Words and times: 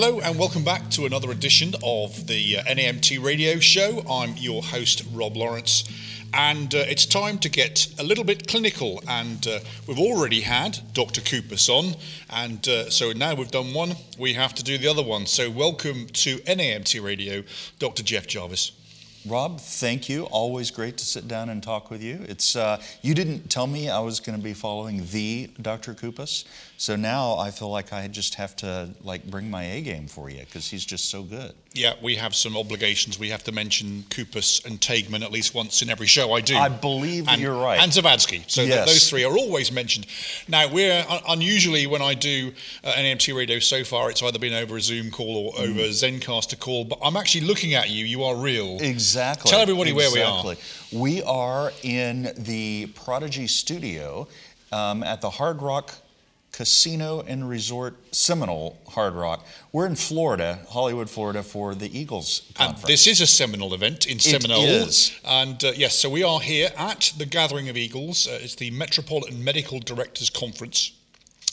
Hello 0.00 0.20
and 0.20 0.38
welcome 0.38 0.62
back 0.62 0.88
to 0.90 1.06
another 1.06 1.32
edition 1.32 1.74
of 1.82 2.28
the 2.28 2.58
uh, 2.58 2.62
NAEMT 2.62 3.20
radio 3.20 3.58
show. 3.58 4.04
I'm 4.08 4.36
your 4.36 4.62
host, 4.62 5.02
Rob 5.12 5.36
Lawrence, 5.36 5.82
and 6.32 6.72
uh, 6.72 6.84
it's 6.86 7.04
time 7.04 7.40
to 7.40 7.48
get 7.48 7.88
a 7.98 8.04
little 8.04 8.22
bit 8.22 8.46
clinical. 8.46 9.02
And 9.08 9.44
uh, 9.44 9.58
we've 9.88 9.98
already 9.98 10.42
had 10.42 10.78
Dr. 10.92 11.20
Kupas 11.20 11.68
on, 11.68 11.96
and 12.30 12.68
uh, 12.68 12.90
so 12.90 13.10
now 13.10 13.34
we've 13.34 13.50
done 13.50 13.74
one, 13.74 13.96
we 14.16 14.34
have 14.34 14.54
to 14.54 14.62
do 14.62 14.78
the 14.78 14.86
other 14.86 15.02
one. 15.02 15.26
So, 15.26 15.50
welcome 15.50 16.06
to 16.06 16.36
NAEMT 16.46 17.02
radio, 17.02 17.42
Dr. 17.80 18.04
Jeff 18.04 18.28
Jarvis. 18.28 18.70
Rob, 19.26 19.58
thank 19.58 20.08
you. 20.08 20.26
Always 20.26 20.70
great 20.70 20.96
to 20.98 21.04
sit 21.04 21.26
down 21.26 21.48
and 21.48 21.60
talk 21.60 21.90
with 21.90 22.04
you. 22.04 22.24
It's 22.28 22.54
uh, 22.54 22.80
you 23.02 23.14
didn't 23.14 23.50
tell 23.50 23.66
me 23.66 23.90
I 23.90 23.98
was 23.98 24.20
going 24.20 24.38
to 24.38 24.44
be 24.44 24.54
following 24.54 25.04
the 25.10 25.50
Dr. 25.60 25.92
Kupas, 25.92 26.44
so 26.78 26.94
now 26.94 27.36
I 27.36 27.50
feel 27.50 27.70
like 27.70 27.92
I 27.92 28.06
just 28.06 28.36
have 28.36 28.54
to 28.56 28.90
like 29.02 29.24
bring 29.24 29.50
my 29.50 29.64
A 29.64 29.82
game 29.82 30.06
for 30.06 30.30
you 30.30 30.38
because 30.40 30.70
he's 30.70 30.84
just 30.84 31.10
so 31.10 31.24
good. 31.24 31.52
Yeah, 31.74 31.94
we 32.00 32.14
have 32.14 32.36
some 32.36 32.56
obligations. 32.56 33.18
We 33.18 33.30
have 33.30 33.42
to 33.44 33.52
mention 33.52 34.04
Kupas 34.10 34.64
and 34.64 34.80
Taigman 34.80 35.22
at 35.22 35.32
least 35.32 35.56
once 35.56 35.82
in 35.82 35.90
every 35.90 36.06
show. 36.06 36.32
I 36.32 36.40
do. 36.40 36.56
I 36.56 36.68
believe 36.68 37.26
and, 37.26 37.40
you're 37.40 37.60
right. 37.60 37.80
And 37.80 37.90
Zavadsky. 37.90 38.48
So 38.48 38.62
Yes. 38.62 38.86
those 38.86 39.10
three 39.10 39.24
are 39.24 39.36
always 39.36 39.72
mentioned. 39.72 40.06
Now, 40.46 40.68
we're 40.68 41.04
un- 41.08 41.20
unusually 41.28 41.88
when 41.88 42.00
I 42.00 42.14
do 42.14 42.52
uh, 42.84 42.92
NAEMT 42.92 43.36
radio 43.36 43.58
so 43.58 43.82
far, 43.82 44.08
it's 44.10 44.22
either 44.22 44.38
been 44.38 44.54
over 44.54 44.76
a 44.76 44.80
Zoom 44.80 45.10
call 45.10 45.48
or 45.48 45.60
over 45.60 45.80
a 45.80 45.88
Zencastr 45.90 46.58
call. 46.60 46.84
But 46.84 47.00
I'm 47.02 47.16
actually 47.16 47.44
looking 47.46 47.74
at 47.74 47.90
you. 47.90 48.04
You 48.04 48.22
are 48.22 48.36
real. 48.36 48.78
Exactly. 48.80 49.50
Tell 49.50 49.60
everybody 49.60 49.92
where 49.92 50.12
we 50.12 50.22
are. 50.22 50.54
We 50.92 51.24
are 51.24 51.72
in 51.82 52.32
the 52.38 52.86
Prodigy 52.94 53.48
Studio 53.48 54.28
um, 54.70 55.02
at 55.02 55.20
the 55.20 55.30
Hard 55.30 55.60
Rock 55.60 55.92
Casino 56.52 57.20
and 57.26 57.48
Resort 57.48 57.96
Seminole 58.14 58.78
Hard 58.88 59.14
Rock. 59.14 59.46
We're 59.72 59.86
in 59.86 59.94
Florida, 59.96 60.60
Hollywood, 60.70 61.08
Florida, 61.08 61.42
for 61.42 61.74
the 61.74 61.96
Eagles 61.96 62.42
And 62.58 62.74
conference. 62.74 62.86
this 62.86 63.06
is 63.06 63.20
a 63.20 63.26
Seminole 63.26 63.74
event 63.74 64.06
in 64.06 64.18
Seminole. 64.18 64.64
is. 64.64 65.12
And 65.24 65.62
uh, 65.62 65.72
yes, 65.76 65.96
so 65.98 66.08
we 66.10 66.22
are 66.22 66.40
here 66.40 66.70
at 66.76 67.12
the 67.16 67.26
Gathering 67.26 67.68
of 67.68 67.76
Eagles. 67.76 68.26
Uh, 68.26 68.38
it's 68.42 68.56
the 68.56 68.70
Metropolitan 68.70 69.42
Medical 69.44 69.78
Directors 69.78 70.30
Conference. 70.30 70.92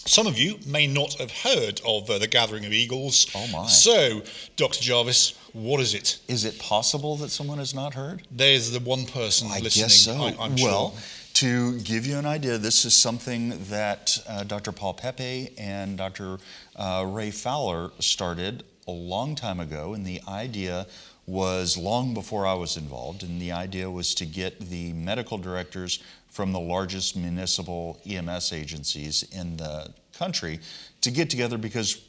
Some 0.08 0.28
of 0.28 0.38
you 0.38 0.60
may 0.68 0.86
not 0.86 1.16
have 1.16 1.32
heard 1.32 1.82
of 1.86 2.08
uh, 2.10 2.20
the 2.20 2.28
Gathering 2.28 2.64
of 2.66 2.72
Eagles. 2.72 3.26
Oh, 3.36 3.48
my. 3.48 3.66
So, 3.68 4.22
Dr. 4.56 4.80
Jarvis, 4.82 5.34
what 5.54 5.80
is 5.82 5.94
it? 5.96 6.20
is 6.28 6.46
it 6.46 6.60
possible 6.60 7.16
that 7.18 7.30
someone 7.30 7.58
has 7.58 7.74
not 7.74 7.96
heard? 7.96 8.22
There's 8.30 8.72
the 8.72 8.80
one 8.80 9.06
person 9.06 9.48
I 9.52 9.60
listening. 9.60 9.86
guess 9.86 9.96
so. 9.96 10.14
I, 10.14 10.46
am 10.46 10.56
well, 10.58 10.92
sure. 10.92 11.00
To 11.36 11.78
give 11.80 12.08
you 12.08 12.18
an 12.18 12.26
idea, 12.26 12.58
this 12.58 12.86
is 12.86 12.96
something 12.96 13.62
that 13.66 14.18
uh, 14.26 14.46
Dr. 14.46 14.72
Paul 14.72 14.94
Pepe 14.94 15.50
and 15.58 15.98
Dr. 15.98 16.38
Uh, 16.78 17.06
Ray 17.10 17.30
Fowler 17.30 17.92
started 18.00 18.64
a 18.88 18.92
long 18.92 19.36
time 19.36 19.60
ago, 19.60 19.94
and 19.94 20.06
the 20.06 20.22
idea 20.30 20.88
was 21.28 21.78
long 21.78 22.14
before 22.14 22.48
I 22.48 22.54
was 22.54 22.78
involved, 22.78 23.22
and 23.22 23.42
the 23.42 23.52
idea 23.52 23.92
was 23.92 24.16
to 24.16 24.26
get 24.26 24.62
the 24.70 24.94
medical 24.94 25.38
directors 25.38 26.02
from 26.30 26.54
the 26.54 26.60
largest 26.60 27.18
municipal 27.18 28.00
EMS 28.06 28.54
agencies 28.54 29.24
in 29.34 29.58
the 29.58 29.94
country 30.18 30.62
to 31.02 31.12
get 31.12 31.30
together 31.30 31.58
because 31.58 32.02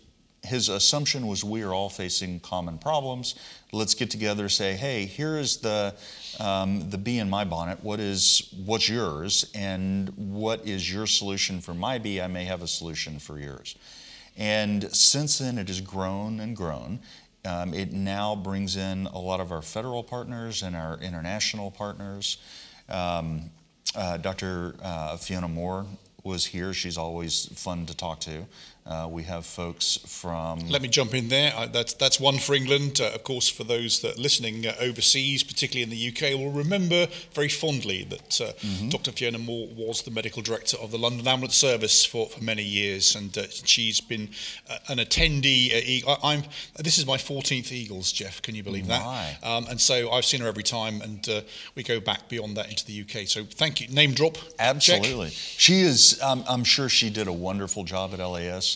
his 0.46 0.68
assumption 0.68 1.26
was 1.26 1.44
we 1.44 1.62
are 1.62 1.74
all 1.74 1.88
facing 1.88 2.40
common 2.40 2.78
problems. 2.78 3.34
Let's 3.72 3.94
get 3.94 4.10
together, 4.10 4.48
say, 4.48 4.74
hey, 4.74 5.04
here 5.04 5.36
is 5.36 5.58
the 5.58 5.94
um, 6.40 6.88
the 6.90 6.98
bee 6.98 7.18
in 7.18 7.28
my 7.28 7.44
bonnet. 7.44 7.82
What 7.82 8.00
is 8.00 8.52
what's 8.64 8.88
yours, 8.88 9.50
and 9.54 10.08
what 10.16 10.66
is 10.66 10.92
your 10.92 11.06
solution 11.06 11.60
for 11.60 11.74
my 11.74 11.98
bee? 11.98 12.20
I 12.20 12.26
may 12.26 12.44
have 12.44 12.62
a 12.62 12.68
solution 12.68 13.18
for 13.18 13.38
yours. 13.38 13.76
And 14.36 14.94
since 14.94 15.38
then, 15.38 15.58
it 15.58 15.68
has 15.68 15.80
grown 15.80 16.40
and 16.40 16.56
grown. 16.56 17.00
Um, 17.44 17.74
it 17.74 17.92
now 17.92 18.34
brings 18.34 18.76
in 18.76 19.06
a 19.06 19.18
lot 19.18 19.40
of 19.40 19.52
our 19.52 19.62
federal 19.62 20.02
partners 20.02 20.62
and 20.62 20.74
our 20.74 20.98
international 20.98 21.70
partners. 21.70 22.38
Um, 22.88 23.50
uh, 23.94 24.16
Dr. 24.18 24.74
Uh, 24.82 25.16
Fiona 25.16 25.48
Moore 25.48 25.86
was 26.24 26.44
here. 26.44 26.74
She's 26.74 26.98
always 26.98 27.46
fun 27.54 27.86
to 27.86 27.96
talk 27.96 28.20
to. 28.20 28.46
Uh, 28.86 29.08
we 29.10 29.24
have 29.24 29.44
folks 29.44 29.98
from. 30.06 30.60
Let 30.68 30.82
me 30.82 30.88
jump 30.88 31.14
in 31.14 31.28
there. 31.28 31.52
Uh, 31.56 31.66
that's 31.66 31.94
that's 31.94 32.20
one 32.20 32.38
for 32.38 32.54
England. 32.54 33.00
Uh, 33.00 33.10
of 33.14 33.24
course, 33.24 33.48
for 33.48 33.64
those 33.64 34.00
that 34.00 34.16
are 34.16 34.20
listening 34.20 34.66
uh, 34.66 34.74
overseas, 34.80 35.42
particularly 35.42 35.82
in 35.82 35.90
the 35.90 36.08
UK, 36.08 36.38
will 36.38 36.52
remember 36.52 37.08
very 37.34 37.48
fondly 37.48 38.04
that 38.04 38.40
uh, 38.40 38.52
Mm-hmm. 38.66 38.88
Dr. 38.88 39.12
Fiona 39.12 39.38
Moore 39.38 39.68
was 39.76 40.02
the 40.02 40.10
medical 40.10 40.42
director 40.42 40.76
of 40.78 40.90
the 40.90 40.98
London 40.98 41.26
Ambulance 41.26 41.56
Service 41.56 42.04
for, 42.04 42.26
for 42.26 42.42
many 42.42 42.62
years, 42.62 43.14
and 43.14 43.36
uh, 43.36 43.44
she's 43.48 44.00
been 44.00 44.28
uh, 44.68 44.78
an 44.88 44.98
attendee. 44.98 45.70
E- 45.72 46.04
I, 46.06 46.34
am 46.34 46.42
this 46.78 46.98
is 46.98 47.06
my 47.06 47.16
14th 47.16 47.72
Eagles, 47.72 48.12
Jeff. 48.12 48.42
Can 48.42 48.54
you 48.54 48.62
believe 48.62 48.86
that? 48.88 49.02
Um, 49.42 49.66
and 49.68 49.80
so 49.80 50.10
I've 50.10 50.24
seen 50.24 50.40
her 50.40 50.48
every 50.48 50.62
time, 50.62 51.00
and 51.00 51.28
uh, 51.28 51.40
we 51.74 51.82
go 51.82 52.00
back 52.00 52.28
beyond 52.28 52.56
that 52.56 52.68
into 52.70 52.84
the 52.86 53.02
UK. 53.02 53.26
So 53.28 53.44
thank 53.44 53.80
you. 53.80 53.88
Name 53.88 54.12
drop. 54.12 54.34
Check. 54.34 54.54
Absolutely. 54.58 55.30
She 55.30 55.80
is, 55.80 56.20
um, 56.22 56.44
I'm 56.48 56.64
sure 56.64 56.88
she 56.88 57.10
did 57.10 57.28
a 57.28 57.32
wonderful 57.32 57.84
job 57.84 58.12
at 58.14 58.18
LAS. 58.18 58.75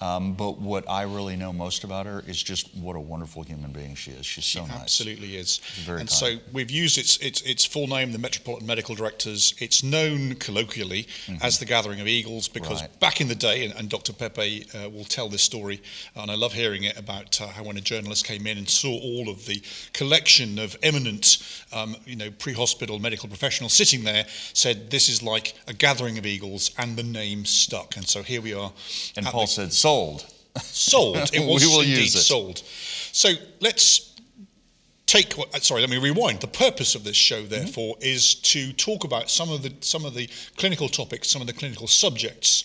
Um, 0.00 0.34
but 0.34 0.58
what 0.60 0.88
I 0.88 1.02
really 1.02 1.36
know 1.36 1.52
most 1.52 1.84
about 1.84 2.06
her 2.06 2.22
is 2.26 2.42
just 2.42 2.74
what 2.76 2.96
a 2.96 3.00
wonderful 3.00 3.42
human 3.42 3.72
being 3.72 3.94
she 3.94 4.10
is. 4.10 4.26
She's 4.26 4.44
so 4.44 4.66
nice. 4.66 4.80
Absolutely 4.82 5.36
is. 5.36 5.58
very 5.84 6.00
and 6.00 6.08
kind. 6.08 6.10
so 6.10 6.36
we've 6.52 6.70
used 6.70 6.98
its, 6.98 7.16
its 7.18 7.40
its 7.42 7.64
full 7.64 7.86
name, 7.86 8.12
the 8.12 8.18
Metropolitan 8.18 8.66
Medical 8.66 8.94
Directors. 8.94 9.54
It's 9.58 9.82
known 9.82 10.34
colloquially 10.34 11.06
as 11.42 11.58
the 11.58 11.64
Gathering 11.64 12.00
of 12.00 12.06
Eagles 12.06 12.48
because 12.48 12.66
Mm-hmm. 12.66 12.76
Right. 12.92 13.00
back 13.00 13.20
in 13.20 13.28
the 13.28 13.34
day, 13.34 13.64
and, 13.64 13.74
and 13.78 13.88
Dr. 13.88 14.12
Pepe 14.12 14.66
uh, 14.74 14.90
will 14.90 15.04
tell 15.04 15.28
this 15.28 15.42
story, 15.42 15.80
and 16.14 16.30
I 16.30 16.34
love 16.34 16.52
hearing 16.52 16.82
it 16.84 16.98
about 16.98 17.40
uh, 17.40 17.46
how 17.46 17.62
when 17.62 17.76
a 17.76 17.80
journalist 17.80 18.26
came 18.26 18.46
in 18.46 18.58
and 18.58 18.68
saw 18.68 18.90
all 18.90 19.28
of 19.30 19.46
the 19.46 19.62
collection 19.94 20.58
of 20.58 20.76
eminent, 20.82 21.38
um, 21.72 21.96
you 22.04 22.16
know, 22.16 22.30
pre-hospital 22.30 22.98
medical 22.98 23.28
professionals 23.28 23.72
sitting 23.72 24.04
there, 24.04 24.24
said 24.52 24.90
this 24.90 25.08
is 25.08 25.22
like 25.22 25.54
a 25.66 25.72
gathering 25.72 26.18
of 26.18 26.26
eagles, 26.26 26.70
and 26.76 26.96
the 26.96 27.02
name 27.02 27.44
stuck. 27.44 27.96
And 27.96 28.06
so 28.06 28.22
here 28.22 28.42
we 28.42 28.52
are. 28.52 28.72
And 29.16 29.24
Paul 29.26 29.42
the- 29.42 29.46
said, 29.46 29.72
sold. 29.86 30.20
sold. 30.62 31.16
It 31.32 31.40
We 31.40 31.46
was 31.46 31.64
will 31.66 31.80
indeed 31.80 31.98
use 31.98 32.14
it. 32.14 32.22
sold. 32.22 32.58
So 33.12 33.28
let's 33.60 34.14
take. 35.06 35.38
uh, 35.38 35.44
Sorry, 35.60 35.80
let 35.80 35.90
me 35.90 35.98
rewind. 35.98 36.40
The 36.40 36.48
purpose 36.66 36.94
of 36.98 37.02
this 37.04 37.16
show, 37.16 37.40
Mm-hmm. 37.42 37.48
therefore, 37.56 37.96
is 38.00 38.34
to 38.52 38.72
talk 38.72 39.04
about 39.04 39.30
some 39.30 39.50
of 39.54 39.62
the 39.62 39.72
some 39.80 40.04
of 40.08 40.14
the 40.14 40.28
clinical 40.56 40.88
topics, 40.88 41.28
some 41.30 41.40
of 41.42 41.46
the 41.46 41.52
clinical 41.60 41.86
subjects 41.86 42.64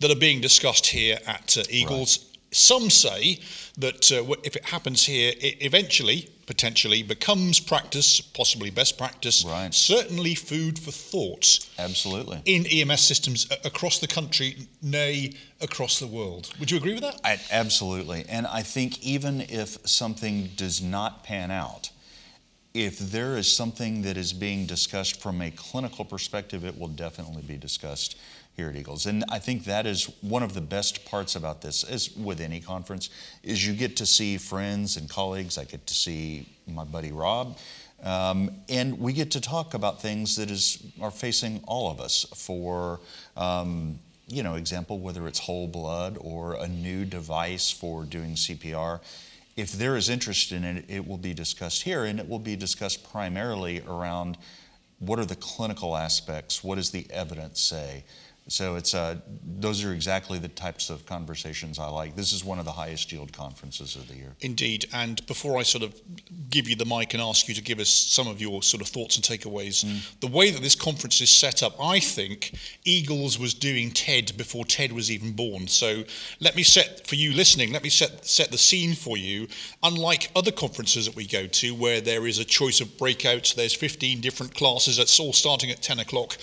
that 0.00 0.10
are 0.10 0.20
being 0.28 0.40
discussed 0.42 0.86
here 0.86 1.18
at 1.26 1.56
uh, 1.56 1.62
Eagles. 1.70 2.18
Some 2.52 2.90
say 2.90 3.38
that 3.78 4.10
uh, 4.12 4.34
if 4.44 4.56
it 4.56 4.64
happens 4.66 5.04
here, 5.06 5.32
it 5.40 5.56
eventually, 5.60 6.28
potentially, 6.46 7.02
becomes 7.02 7.60
practice, 7.60 8.20
possibly 8.20 8.70
best 8.70 8.96
practice. 8.96 9.44
Right. 9.44 9.74
Certainly, 9.74 10.36
food 10.36 10.78
for 10.78 10.92
thought 10.92 11.66
Absolutely. 11.78 12.40
in 12.44 12.66
EMS 12.66 13.00
systems 13.00 13.48
across 13.64 13.98
the 13.98 14.06
country, 14.06 14.68
nay, 14.82 15.32
across 15.60 15.98
the 15.98 16.06
world. 16.06 16.52
Would 16.60 16.70
you 16.70 16.78
agree 16.78 16.94
with 16.94 17.02
that? 17.02 17.20
I, 17.24 17.38
absolutely. 17.50 18.24
And 18.28 18.46
I 18.46 18.62
think 18.62 19.02
even 19.02 19.42
if 19.42 19.78
something 19.86 20.50
does 20.56 20.80
not 20.80 21.24
pan 21.24 21.50
out, 21.50 21.90
if 22.74 22.98
there 22.98 23.36
is 23.36 23.54
something 23.54 24.02
that 24.02 24.16
is 24.16 24.32
being 24.32 24.66
discussed 24.66 25.20
from 25.20 25.40
a 25.40 25.50
clinical 25.50 26.04
perspective, 26.04 26.64
it 26.64 26.78
will 26.78 26.88
definitely 26.88 27.42
be 27.42 27.56
discussed 27.56 28.16
here 28.56 28.70
at 28.70 28.76
Eagles. 28.76 29.06
And 29.06 29.24
I 29.30 29.38
think 29.38 29.64
that 29.64 29.86
is 29.86 30.04
one 30.22 30.42
of 30.42 30.54
the 30.54 30.60
best 30.60 31.04
parts 31.04 31.36
about 31.36 31.60
this, 31.60 31.84
as 31.84 32.16
with 32.16 32.40
any 32.40 32.60
conference, 32.60 33.10
is 33.42 33.66
you 33.66 33.74
get 33.74 33.96
to 33.96 34.06
see 34.06 34.38
friends 34.38 34.96
and 34.96 35.08
colleagues. 35.08 35.58
I 35.58 35.64
get 35.64 35.86
to 35.86 35.94
see 35.94 36.48
my 36.66 36.84
buddy 36.84 37.12
Rob. 37.12 37.58
Um, 38.02 38.50
and 38.68 38.98
we 38.98 39.12
get 39.12 39.30
to 39.32 39.40
talk 39.40 39.74
about 39.74 40.02
things 40.02 40.36
that 40.36 40.50
is 40.50 40.82
are 41.00 41.10
facing 41.10 41.62
all 41.66 41.90
of 41.90 42.00
us 42.00 42.26
for 42.34 43.00
um, 43.36 43.98
you 44.28 44.42
know 44.42 44.56
example 44.56 44.98
whether 44.98 45.26
it's 45.26 45.38
whole 45.38 45.66
blood 45.66 46.18
or 46.20 46.54
a 46.54 46.68
new 46.68 47.04
device 47.04 47.70
for 47.70 48.04
doing 48.04 48.34
CPR 48.34 49.00
if 49.56 49.72
there 49.72 49.96
is 49.96 50.10
interest 50.10 50.52
in 50.52 50.64
it 50.64 50.84
it 50.88 51.06
will 51.06 51.16
be 51.16 51.32
discussed 51.32 51.82
here 51.82 52.04
and 52.04 52.20
it 52.20 52.28
will 52.28 52.38
be 52.38 52.56
discussed 52.56 53.08
primarily 53.10 53.80
around 53.88 54.36
what 54.98 55.18
are 55.18 55.24
the 55.24 55.36
clinical 55.36 55.96
aspects 55.96 56.62
what 56.62 56.74
does 56.74 56.90
the 56.90 57.06
evidence 57.10 57.60
say 57.60 58.04
so 58.48 58.76
it's 58.76 58.94
uh, 58.94 59.16
those 59.58 59.84
are 59.84 59.92
exactly 59.92 60.38
the 60.38 60.48
types 60.48 60.88
of 60.88 61.04
conversations 61.04 61.78
I 61.80 61.88
like. 61.88 62.14
This 62.14 62.32
is 62.32 62.44
one 62.44 62.60
of 62.60 62.64
the 62.64 62.72
highest 62.72 63.10
yield 63.10 63.32
conferences 63.32 63.96
of 63.96 64.06
the 64.06 64.14
year. 64.14 64.36
Indeed. 64.40 64.86
And 64.92 65.24
before 65.26 65.58
I 65.58 65.62
sort 65.62 65.82
of 65.82 66.00
give 66.48 66.68
you 66.68 66.76
the 66.76 66.84
mic 66.84 67.12
and 67.12 67.22
ask 67.22 67.48
you 67.48 67.54
to 67.54 67.62
give 67.62 67.80
us 67.80 67.88
some 67.88 68.28
of 68.28 68.40
your 68.40 68.62
sort 68.62 68.80
of 68.82 68.88
thoughts 68.88 69.16
and 69.16 69.24
takeaways, 69.24 69.84
the 70.20 70.28
way 70.28 70.50
that 70.50 70.62
this 70.62 70.76
conference 70.76 71.20
is 71.20 71.30
set 71.30 71.62
up, 71.62 71.74
I 71.82 71.98
think 71.98 72.56
Eagles 72.84 73.36
was 73.36 73.52
doing 73.52 73.90
TED 73.90 74.36
before 74.36 74.64
TED 74.64 74.92
was 74.92 75.10
even 75.10 75.32
born. 75.32 75.66
So 75.66 76.04
let 76.38 76.54
me 76.54 76.62
set, 76.62 77.06
for 77.06 77.16
you 77.16 77.32
listening, 77.32 77.72
let 77.72 77.82
me 77.82 77.90
set, 77.90 78.24
set 78.24 78.52
the 78.52 78.58
scene 78.58 78.94
for 78.94 79.16
you. 79.16 79.48
Unlike 79.82 80.30
other 80.36 80.52
conferences 80.52 81.06
that 81.06 81.16
we 81.16 81.26
go 81.26 81.48
to 81.48 81.74
where 81.74 82.00
there 82.00 82.26
is 82.26 82.38
a 82.38 82.44
choice 82.44 82.80
of 82.80 82.88
breakouts, 82.96 83.56
there's 83.56 83.74
15 83.74 84.20
different 84.20 84.54
classes, 84.54 84.98
that's 84.98 85.18
all 85.18 85.32
starting 85.32 85.70
at 85.70 85.82
10 85.82 85.98
o'clock. 85.98 86.36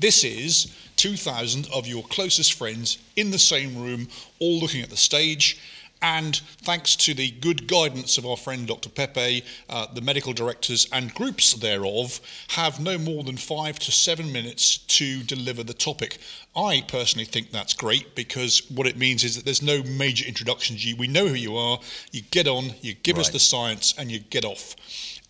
This 0.00 0.24
is 0.24 0.74
2,000 0.96 1.68
of 1.72 1.86
your 1.86 2.02
closest 2.04 2.54
friends 2.54 2.98
in 3.16 3.30
the 3.30 3.38
same 3.38 3.80
room, 3.80 4.08
all 4.38 4.58
looking 4.58 4.82
at 4.82 4.90
the 4.90 4.96
stage 4.96 5.58
And 6.02 6.36
thanks 6.62 6.96
to 6.96 7.14
the 7.14 7.30
good 7.30 7.66
guidance 7.66 8.16
of 8.16 8.24
our 8.24 8.36
friend 8.36 8.66
Dr. 8.66 8.88
Pepe, 8.88 9.44
uh, 9.68 9.86
the 9.92 10.00
medical 10.00 10.32
directors 10.32 10.88
and 10.92 11.12
groups 11.14 11.52
thereof 11.52 12.20
have 12.48 12.80
no 12.80 12.96
more 12.96 13.22
than 13.22 13.36
five 13.36 13.78
to 13.80 13.92
seven 13.92 14.32
minutes 14.32 14.78
to 14.78 15.22
deliver 15.24 15.62
the 15.62 15.74
topic. 15.74 16.18
I 16.56 16.84
personally 16.88 17.26
think 17.26 17.50
that's 17.50 17.74
great 17.74 18.14
because 18.14 18.62
what 18.70 18.86
it 18.86 18.96
means 18.96 19.24
is 19.24 19.36
that 19.36 19.44
there's 19.44 19.62
no 19.62 19.82
major 19.82 20.26
introduction 20.26 20.76
to 20.76 20.88
you. 20.88 20.96
We 20.96 21.06
know 21.06 21.28
who 21.28 21.34
you 21.34 21.56
are, 21.56 21.78
you 22.12 22.22
get 22.30 22.48
on, 22.48 22.72
you 22.80 22.94
give 22.94 23.16
right. 23.16 23.26
us 23.26 23.30
the 23.30 23.38
science, 23.38 23.94
and 23.98 24.10
you 24.10 24.20
get 24.20 24.46
off. 24.46 24.76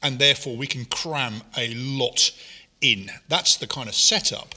And 0.02 0.18
therefore, 0.18 0.56
we 0.56 0.66
can 0.68 0.84
cram 0.84 1.42
a 1.56 1.74
lot 1.74 2.30
in. 2.80 3.10
That's 3.28 3.56
the 3.56 3.66
kind 3.66 3.88
of 3.88 3.94
setup. 3.94 4.54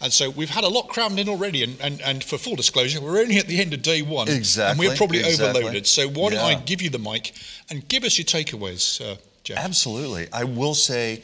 And 0.00 0.12
so 0.12 0.28
we've 0.28 0.50
had 0.50 0.64
a 0.64 0.68
lot 0.68 0.88
crammed 0.88 1.18
in 1.18 1.28
already. 1.28 1.62
And, 1.62 1.80
and, 1.80 2.02
and 2.02 2.22
for 2.22 2.36
full 2.36 2.56
disclosure, 2.56 3.00
we're 3.00 3.20
only 3.20 3.38
at 3.38 3.46
the 3.46 3.60
end 3.60 3.72
of 3.72 3.82
day 3.82 4.02
one. 4.02 4.28
Exactly. 4.28 4.86
And 4.86 4.92
we're 4.92 4.96
probably 4.96 5.20
exactly. 5.20 5.62
overloaded. 5.62 5.86
So 5.86 6.08
why 6.08 6.30
don't 6.30 6.40
I 6.40 6.54
give 6.56 6.82
you 6.82 6.90
the 6.90 6.98
mic 6.98 7.32
and 7.70 7.86
give 7.88 8.04
us 8.04 8.18
your 8.18 8.26
takeaways, 8.26 9.00
uh, 9.00 9.16
Jeff? 9.44 9.58
Absolutely. 9.58 10.28
I 10.32 10.44
will 10.44 10.74
say, 10.74 11.22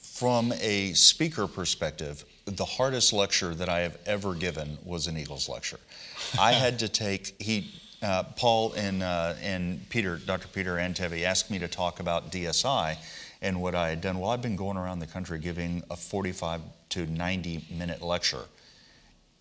from 0.00 0.52
a 0.60 0.94
speaker 0.94 1.46
perspective, 1.46 2.24
the 2.46 2.64
hardest 2.64 3.12
lecture 3.12 3.54
that 3.54 3.68
I 3.68 3.80
have 3.80 3.98
ever 4.06 4.34
given 4.34 4.78
was 4.84 5.06
an 5.06 5.16
Eagles 5.16 5.48
lecture. 5.48 5.78
I 6.40 6.52
had 6.52 6.80
to 6.80 6.88
take, 6.88 7.40
he, 7.40 7.70
uh, 8.02 8.24
Paul 8.34 8.72
and, 8.72 9.02
uh, 9.02 9.34
and 9.42 9.88
Peter, 9.90 10.16
Dr. 10.16 10.48
Peter 10.48 10.76
Antevy 10.76 11.24
asked 11.24 11.50
me 11.50 11.58
to 11.60 11.68
talk 11.68 12.00
about 12.00 12.32
DSI 12.32 12.96
and 13.40 13.60
what 13.60 13.74
I 13.74 13.90
had 13.90 14.00
done. 14.00 14.18
Well, 14.18 14.30
I've 14.30 14.42
been 14.42 14.56
going 14.56 14.76
around 14.76 14.98
the 14.98 15.06
country 15.06 15.38
giving 15.38 15.82
a 15.90 15.96
45 15.96 16.60
to 16.90 17.06
90 17.06 17.66
minute 17.70 18.02
lecture, 18.02 18.44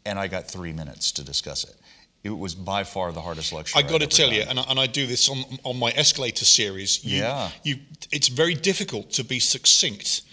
and 0.05 0.19
I 0.19 0.27
got 0.27 0.47
three 0.47 0.73
minutes 0.73 1.11
to 1.13 1.23
discuss 1.23 1.63
it. 1.63 1.75
It 2.23 2.37
was 2.37 2.55
by 2.55 2.83
far 2.83 3.11
the 3.11 3.21
hardest 3.21 3.53
lecture. 3.53 3.77
I 3.77 3.83
got 3.83 4.01
to 4.01 4.07
tell 4.07 4.27
done. 4.27 4.35
you, 4.35 4.43
and 4.43 4.59
I, 4.59 4.63
and 4.69 4.79
I, 4.79 4.87
do 4.87 5.05
this 5.05 5.29
on, 5.29 5.43
on 5.63 5.77
my 5.77 5.91
escalator 5.91 6.45
series. 6.45 7.03
You, 7.05 7.19
yeah. 7.19 7.49
You, 7.63 7.77
it's 8.11 8.27
very 8.27 8.53
difficult 8.53 9.11
to 9.11 9.23
be 9.23 9.39
succinct. 9.39 10.23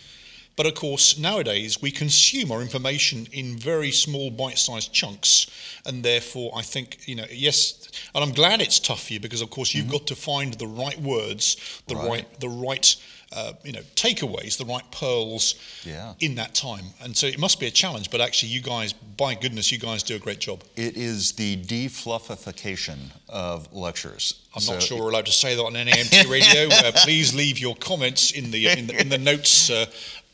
But 0.56 0.66
of 0.66 0.74
course, 0.74 1.18
nowadays 1.18 1.82
we 1.82 1.90
consume 1.90 2.52
our 2.52 2.62
information 2.62 3.26
in 3.32 3.56
very 3.56 3.90
small 3.90 4.30
bite 4.30 4.58
sized 4.58 4.92
chunks. 4.92 5.46
And 5.84 6.02
therefore, 6.02 6.52
I 6.56 6.62
think, 6.62 7.06
you 7.06 7.16
know, 7.16 7.26
yes, 7.30 7.88
and 8.14 8.24
I'm 8.24 8.32
glad 8.32 8.60
it's 8.60 8.78
tough 8.78 9.06
for 9.06 9.12
you 9.12 9.20
because, 9.20 9.40
of 9.40 9.50
course, 9.50 9.74
you've 9.74 9.86
mm-hmm. 9.86 9.92
got 9.92 10.06
to 10.08 10.16
find 10.16 10.54
the 10.54 10.66
right 10.66 11.00
words, 11.00 11.82
the 11.86 11.96
right, 11.96 12.08
right 12.08 12.40
the 12.40 12.48
right 12.48 12.96
uh, 13.34 13.52
you 13.64 13.72
know, 13.72 13.80
takeaways, 13.94 14.56
the 14.56 14.64
right 14.64 14.88
pearls 14.90 15.56
yeah. 15.84 16.14
in 16.20 16.36
that 16.36 16.54
time. 16.54 16.84
And 17.02 17.16
so 17.16 17.26
it 17.26 17.38
must 17.38 17.60
be 17.60 17.66
a 17.66 17.70
challenge, 17.70 18.10
but 18.10 18.20
actually, 18.20 18.50
you 18.50 18.60
guys, 18.60 18.92
by 18.92 19.34
goodness, 19.34 19.72
you 19.72 19.78
guys 19.78 20.02
do 20.02 20.16
a 20.16 20.18
great 20.18 20.38
job. 20.38 20.62
It 20.76 20.96
is 20.96 21.32
the 21.32 21.56
defluffification 21.56 23.10
of 23.28 23.72
lectures. 23.72 24.40
I'm 24.54 24.60
so 24.60 24.74
not 24.74 24.82
sure 24.82 25.00
we're 25.00 25.10
allowed 25.10 25.26
to 25.26 25.32
say 25.32 25.56
that 25.56 25.62
on 25.62 25.72
NAEMT 25.74 26.30
radio. 26.30 26.68
uh, 26.74 26.92
please 26.96 27.34
leave 27.34 27.58
your 27.58 27.74
comments 27.76 28.30
in 28.30 28.50
the 28.50 28.68
in 28.68 28.86
the, 28.86 29.00
in 29.00 29.08
the 29.08 29.18
notes 29.18 29.70
uh, 29.70 29.86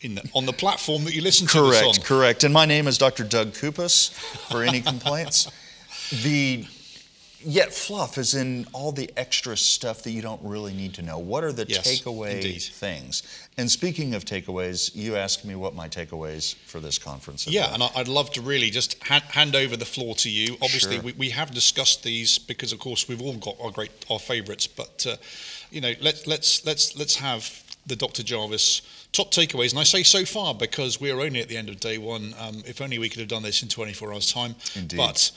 the, 0.02 0.30
on 0.34 0.46
the 0.46 0.52
platform 0.52 1.04
that 1.04 1.14
you 1.14 1.22
listen 1.22 1.46
to 1.46 1.58
correct, 1.58 1.84
this 1.84 1.98
on. 1.98 2.04
Correct, 2.04 2.44
And 2.44 2.54
my 2.54 2.64
name 2.64 2.86
is 2.86 2.98
Dr. 2.98 3.24
Doug 3.24 3.52
Kupas 3.52 4.12
for 4.50 4.62
any 4.62 4.80
complaints. 4.80 5.50
the 6.22 6.66
Yet 7.42 7.72
fluff 7.72 8.18
is 8.18 8.34
in 8.34 8.66
all 8.72 8.92
the 8.92 9.10
extra 9.16 9.56
stuff 9.56 10.02
that 10.02 10.10
you 10.10 10.20
don't 10.20 10.42
really 10.42 10.74
need 10.74 10.94
to 10.94 11.02
know. 11.02 11.18
What 11.18 11.42
are 11.42 11.52
the 11.52 11.64
yes, 11.66 11.86
takeaway 11.88 12.34
indeed. 12.34 12.62
things? 12.62 13.22
And 13.56 13.70
speaking 13.70 14.14
of 14.14 14.24
takeaways, 14.24 14.94
you 14.94 15.16
asked 15.16 15.44
me 15.44 15.54
what 15.54 15.74
my 15.74 15.88
takeaways 15.88 16.54
for 16.66 16.80
this 16.80 16.98
conference. 16.98 17.46
Are. 17.46 17.50
Yeah, 17.50 17.72
been. 17.72 17.82
and 17.82 17.90
I'd 17.96 18.08
love 18.08 18.30
to 18.32 18.42
really 18.42 18.70
just 18.70 19.02
hand, 19.04 19.24
hand 19.24 19.56
over 19.56 19.76
the 19.76 19.86
floor 19.86 20.14
to 20.16 20.30
you. 20.30 20.56
Obviously, 20.60 20.96
sure. 20.96 21.04
we, 21.04 21.12
we 21.12 21.30
have 21.30 21.50
discussed 21.52 22.02
these 22.02 22.38
because, 22.38 22.72
of 22.72 22.78
course, 22.78 23.08
we've 23.08 23.22
all 23.22 23.36
got 23.36 23.56
our 23.62 23.70
great 23.70 23.90
our 24.10 24.18
favourites. 24.18 24.66
But 24.66 25.06
uh, 25.08 25.16
you 25.70 25.80
know, 25.80 25.94
let's 26.00 26.26
let's 26.26 26.64
let's 26.66 26.96
let's 26.96 27.16
have 27.16 27.64
the 27.86 27.96
Dr. 27.96 28.22
Jarvis 28.22 28.82
top 29.12 29.32
takeaways. 29.32 29.70
And 29.70 29.80
I 29.80 29.84
say 29.84 30.02
so 30.02 30.24
far 30.24 30.54
because 30.54 31.00
we 31.00 31.10
are 31.10 31.20
only 31.20 31.40
at 31.40 31.48
the 31.48 31.56
end 31.56 31.68
of 31.68 31.80
day 31.80 31.98
one. 31.98 32.34
Um, 32.38 32.62
if 32.66 32.80
only 32.80 32.98
we 32.98 33.08
could 33.08 33.20
have 33.20 33.28
done 33.28 33.42
this 33.42 33.62
in 33.62 33.68
24 33.68 34.12
hours' 34.12 34.32
time. 34.32 34.54
Indeed. 34.76 34.96
But 34.96 35.30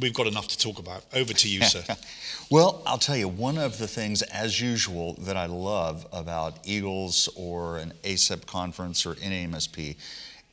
we've 0.00 0.14
got 0.14 0.26
enough 0.26 0.48
to 0.48 0.58
talk 0.58 0.78
about. 0.78 1.04
Over 1.14 1.32
to 1.32 1.48
you, 1.48 1.62
sir. 1.62 1.82
well, 2.50 2.82
I'll 2.86 2.98
tell 2.98 3.16
you, 3.16 3.28
one 3.28 3.58
of 3.58 3.78
the 3.78 3.88
things, 3.88 4.22
as 4.22 4.60
usual, 4.60 5.14
that 5.14 5.36
I 5.36 5.46
love 5.46 6.06
about 6.12 6.58
Eagles 6.64 7.28
or 7.36 7.78
an 7.78 7.92
ACEP 8.04 8.46
conference 8.46 9.04
or 9.06 9.14
NAEMSP 9.14 9.96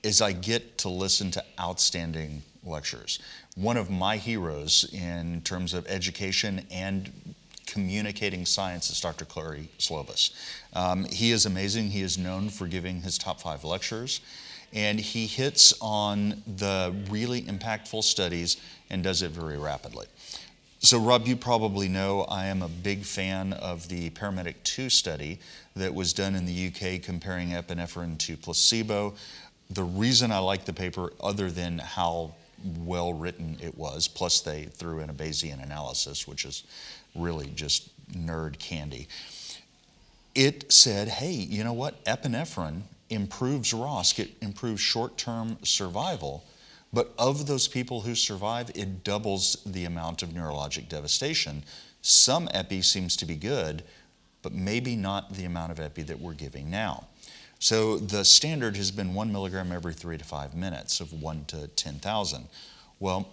is 0.03 0.21
I 0.21 0.31
get 0.31 0.77
to 0.79 0.89
listen 0.89 1.29
to 1.31 1.43
outstanding 1.59 2.41
lectures. 2.63 3.19
One 3.55 3.77
of 3.77 3.89
my 3.89 4.17
heroes 4.17 4.89
in 4.93 5.41
terms 5.41 5.73
of 5.73 5.85
education 5.87 6.65
and 6.71 7.11
communicating 7.65 8.45
science 8.45 8.89
is 8.89 8.99
Dr. 8.99 9.25
Corey 9.25 9.69
Slovis. 9.77 10.31
Um, 10.73 11.05
he 11.05 11.31
is 11.31 11.45
amazing. 11.45 11.89
He 11.89 12.01
is 12.01 12.17
known 12.17 12.49
for 12.49 12.67
giving 12.67 13.01
his 13.01 13.17
top 13.17 13.41
five 13.41 13.63
lectures 13.63 14.21
and 14.74 15.00
he 15.00 15.25
hits 15.25 15.74
on 15.81 16.42
the 16.45 16.94
really 17.10 17.42
impactful 17.44 18.04
studies 18.04 18.57
and 18.89 19.04
does 19.04 19.21
it 19.21 19.31
very 19.31 19.57
rapidly. 19.57 20.06
So, 20.81 20.98
Rob, 20.98 21.27
you 21.27 21.36
probably 21.36 21.89
know 21.89 22.21
I 22.21 22.45
am 22.45 22.62
a 22.62 22.69
big 22.69 23.04
fan 23.04 23.51
of 23.54 23.89
the 23.89 24.12
Paramedic 24.12 24.56
2 24.63 24.89
study 24.89 25.39
that 25.75 25.94
was 25.94 26.13
done 26.13 26.36
in 26.36 26.45
the 26.45 26.68
UK 26.68 27.01
comparing 27.01 27.50
epinephrine 27.50 28.18
to 28.19 28.38
placebo. 28.38 29.13
The 29.71 29.83
reason 29.83 30.31
I 30.31 30.39
like 30.39 30.63
the 30.63 30.74
paper, 30.74 31.12
other 31.22 31.51
than 31.51 31.80
how 31.80 32.33
well 32.77 33.13
written 33.13 33.57
it 33.62 33.77
was, 33.77 34.07
plus 34.07 34.39
they 34.39 34.63
threw 34.65 35.00
in 35.00 35.10
a 35.10 35.13
Bayesian 35.13 35.62
analysis, 35.62 36.27
which 36.27 36.45
is 36.45 36.63
really 37.13 37.48
just 37.56 37.89
nerd 38.13 38.57
candy. 38.57 39.07
It 40.33 40.72
said, 40.72 41.10
hey, 41.10 41.33
you 41.33 41.65
know 41.65 41.74
what? 41.74 42.04
Epinephrine 42.06 42.83
improves 43.09 43.73
ROSC, 43.73 44.19
it 44.19 44.29
improves 44.41 44.81
short 44.81 45.17
term 45.17 45.57
survival. 45.63 46.44
But 46.91 47.13
of 47.17 47.45
those 47.45 47.67
people 47.67 48.01
who 48.01 48.15
survive, 48.15 48.71
it 48.73 49.03
doubles 49.03 49.57
the 49.65 49.85
amount 49.85 50.24
of 50.24 50.29
neurologic 50.29 50.89
devastation. 50.89 51.63
Some 52.01 52.50
epi 52.51 52.81
seems 52.81 53.15
to 53.17 53.25
be 53.25 53.36
good, 53.36 53.84
but 54.41 54.53
maybe 54.53 54.95
not 54.95 55.34
the 55.34 55.45
amount 55.45 55.72
of 55.72 55.79
epi 55.79 56.03
that 56.03 56.19
we're 56.19 56.34
giving 56.34 56.69
now. 56.69 57.05
So 57.60 57.98
the 57.98 58.24
standard 58.24 58.77
has 58.77 58.89
been 58.89 59.13
one 59.13 59.31
milligram 59.31 59.72
every 59.72 59.93
three 59.93 60.17
to 60.17 60.24
five 60.24 60.55
minutes 60.55 61.01
of 61.01 61.12
one 61.22 61.43
to 61.45 61.67
10,000. 61.67 62.48
Well, 63.00 63.29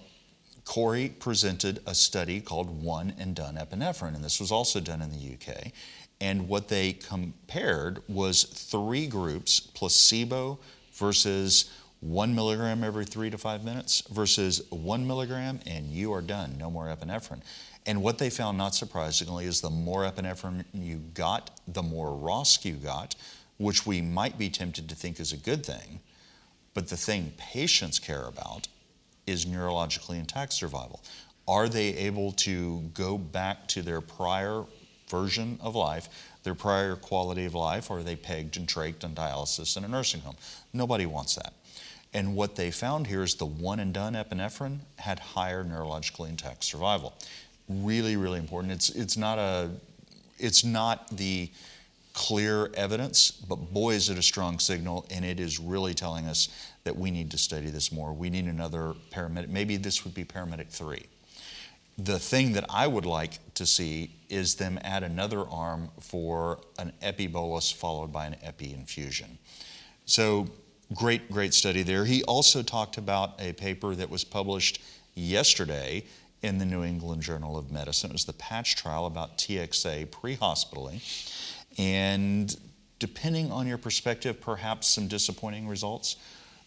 Corey 0.65 1.15
presented 1.21 1.81
a 1.87 1.95
study 1.95 2.41
called 2.41 2.83
One 2.83 3.15
and 3.19 3.37
Done 3.37 3.55
Epinephrine, 3.55 4.17
and 4.17 4.25
this 4.25 4.41
was 4.41 4.51
also 4.51 4.81
done 4.81 5.01
in 5.01 5.13
the 5.13 5.35
UK. 5.35 5.73
And 6.21 6.49
what 6.49 6.69
they 6.69 6.95
compared 6.95 8.03
was 8.09 8.45
three 8.45 9.07
groups 9.07 9.61
placebo 9.61 10.59
versus 10.95 11.71
one 12.01 12.35
milligram 12.35 12.85
every 12.85 13.05
three 13.05 13.31
to 13.31 13.39
five 13.39 13.65
minutes 13.65 14.03
versus 14.11 14.63
one 14.71 15.07
milligram, 15.07 15.61
and 15.67 15.87
you 15.87 16.13
are 16.13 16.23
done, 16.23 16.57
no 16.59 16.71
more 16.71 16.87
epinephrine. 16.87 17.43
And 17.87 18.03
what 18.03 18.19
they 18.19 18.31
found, 18.31 18.59
not 18.59 18.75
surprisingly, 18.75 19.45
is 19.45 19.61
the 19.61 19.71
more 19.71 20.03
epinephrine 20.03 20.65
you 20.73 20.97
got, 21.15 21.51
the 21.69 21.83
more 21.83 22.11
ROSC 22.11 22.65
you 22.65 22.75
got, 22.75 23.15
which 23.59 23.87
we 23.87 24.03
might 24.03 24.39
be 24.39 24.51
tempted 24.51 24.89
to 24.89 24.95
think 24.95 25.21
is 25.21 25.33
a 25.33 25.37
good 25.37 25.65
thing. 25.65 26.01
But 26.75 26.89
the 26.89 26.97
thing 26.97 27.33
patients 27.39 27.99
care 27.99 28.25
about 28.25 28.69
is 29.27 29.47
neurologically 29.47 30.19
intact 30.19 30.53
survival. 30.53 31.03
Are 31.49 31.69
they 31.69 31.95
able 31.95 32.33
to 32.33 32.81
go 32.93 33.17
back 33.17 33.69
to 33.69 33.83
their 33.83 34.01
prior 34.01 34.65
version 35.09 35.59
of 35.63 35.75
life, 35.75 36.09
their 36.43 36.55
prior 36.55 36.97
quality 36.97 37.45
of 37.45 37.55
life, 37.55 37.91
or 37.91 37.99
are 37.99 38.03
they 38.03 38.17
pegged 38.17 38.57
and 38.57 38.69
trached 38.69 39.05
on 39.05 39.15
dialysis 39.15 39.77
in 39.77 39.85
a 39.85 39.89
nursing 39.89 40.21
home? 40.21 40.37
Nobody 40.73 41.07
wants 41.07 41.35
that. 41.37 41.53
And 42.15 42.35
what 42.35 42.57
they 42.57 42.71
found 42.71 43.07
here 43.07 43.23
is 43.23 43.35
the 43.35 43.47
one 43.47 43.81
and 43.81 43.93
done 43.93 44.15
epinephrine 44.15 44.79
had 44.97 45.19
higher 45.19 45.65
neurologically 45.65 46.29
intact 46.29 46.65
survival. 46.65 47.15
Really, 47.69 48.17
really 48.17 48.39
important. 48.39 48.73
It's, 48.73 48.91
it's, 48.91 49.17
not, 49.17 49.39
a, 49.39 49.71
it's 50.39 50.65
not 50.65 51.15
the 51.17 51.51
clear 52.15 52.71
evidence, 52.75 53.31
but 53.31 53.57
boy, 53.57 53.95
is 53.95 54.09
it 54.09 54.17
a 54.17 54.23
strong 54.23 54.59
signal, 54.59 55.05
and 55.11 55.25
it 55.25 55.39
is 55.39 55.59
really 55.59 55.93
telling 55.93 56.27
us 56.27 56.49
that 56.85 56.97
we 56.97 57.11
need 57.11 57.31
to 57.33 57.39
study 57.39 57.69
this 57.69 57.93
more. 57.93 58.13
We 58.13 58.31
need 58.31 58.47
another 58.47 58.95
paramedic. 59.11 59.49
Maybe 59.49 59.77
this 59.77 60.05
would 60.05 60.15
be 60.15 60.25
paramedic 60.25 60.69
three 60.69 61.07
the 61.99 62.19
thing 62.19 62.53
that 62.53 62.65
I 62.69 62.87
would 62.87 63.07
like 63.07 63.55
to 63.55 63.65
see 63.65 64.11
is 64.29 64.57
them 64.57 64.79
add 64.83 65.03
another 65.03 65.49
arm 65.49 65.91
for 66.01 66.61
an 66.79 66.93
epi 67.01 67.27
bolus 67.27 67.71
followed 67.71 68.13
by 68.13 68.27
an 68.27 68.37
epi 68.43 68.73
infusion. 68.75 69.39
So, 70.05 70.47
great, 70.95 71.31
great 71.31 71.55
study 71.55 71.83
there. 71.83 72.05
He 72.05 72.23
also 72.25 72.63
talked 72.63 72.99
about 72.99 73.41
a 73.41 73.53
paper 73.55 73.95
that 73.95 74.11
was 74.11 74.25
published 74.25 74.83
yesterday 75.15 76.05
in 76.43 76.59
the 76.59 76.67
New 76.67 76.85
England 76.85 77.23
Journal 77.23 77.57
of 77.57 77.73
Medicine. 77.73 78.11
It 78.11 78.13
was 78.13 78.25
the 78.25 78.35
patch 78.35 78.77
trial 78.77 79.07
about 79.07 79.39
TXA 79.39 80.11
pre 80.11 80.35
hospitally. 80.35 81.01
And 81.79 82.55
depending 82.99 83.51
on 83.51 83.67
your 83.67 83.79
perspective, 83.79 84.41
perhaps 84.41 84.89
some 84.89 85.09
disappointing 85.09 85.67
results. 85.67 86.17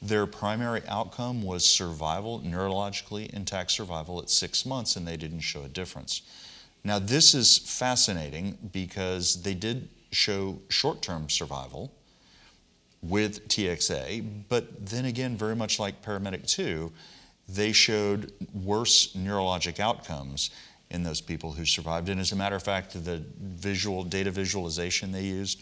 Their 0.02 0.26
primary 0.26 0.82
outcome 0.88 1.44
was 1.44 1.68
survival, 1.68 2.40
neurologically 2.40 3.30
intact 3.34 3.72
survival 3.72 4.22
at 4.22 4.30
six 4.30 4.66
months, 4.66 4.96
and 4.96 5.08
they 5.08 5.18
didn't 5.18 5.42
show 5.42 5.64
a 5.64 5.68
difference. 5.68 6.22
Now, 6.84 7.00
this 7.00 7.34
is 7.34 7.58
fascinating 7.58 8.58
because 8.72 9.42
they 9.44 9.54
did 9.54 9.90
show 10.12 10.60
short 10.70 11.02
term 11.02 11.30
survival 11.30 11.92
with 13.02 13.48
TXA, 13.48 14.26
but 14.50 14.86
then 14.86 15.06
again, 15.06 15.38
very 15.38 15.56
much 15.56 15.80
like 15.80 16.02
Paramedic 16.02 16.48
2, 16.48 16.92
they 17.48 17.72
showed 17.72 18.32
worse 18.54 19.14
neurologic 19.14 19.80
outcomes 19.80 20.50
in 20.90 21.04
those 21.04 21.22
people 21.22 21.52
who 21.52 21.66
survived. 21.66 22.10
And 22.10 22.20
as 22.20 22.32
a 22.32 22.36
matter 22.36 22.56
of 22.56 22.64
fact, 22.64 22.94
the 23.06 23.24
visual 23.40 24.04
data 24.04 24.32
visualization 24.32 25.12
they 25.12 25.24
used 25.24 25.62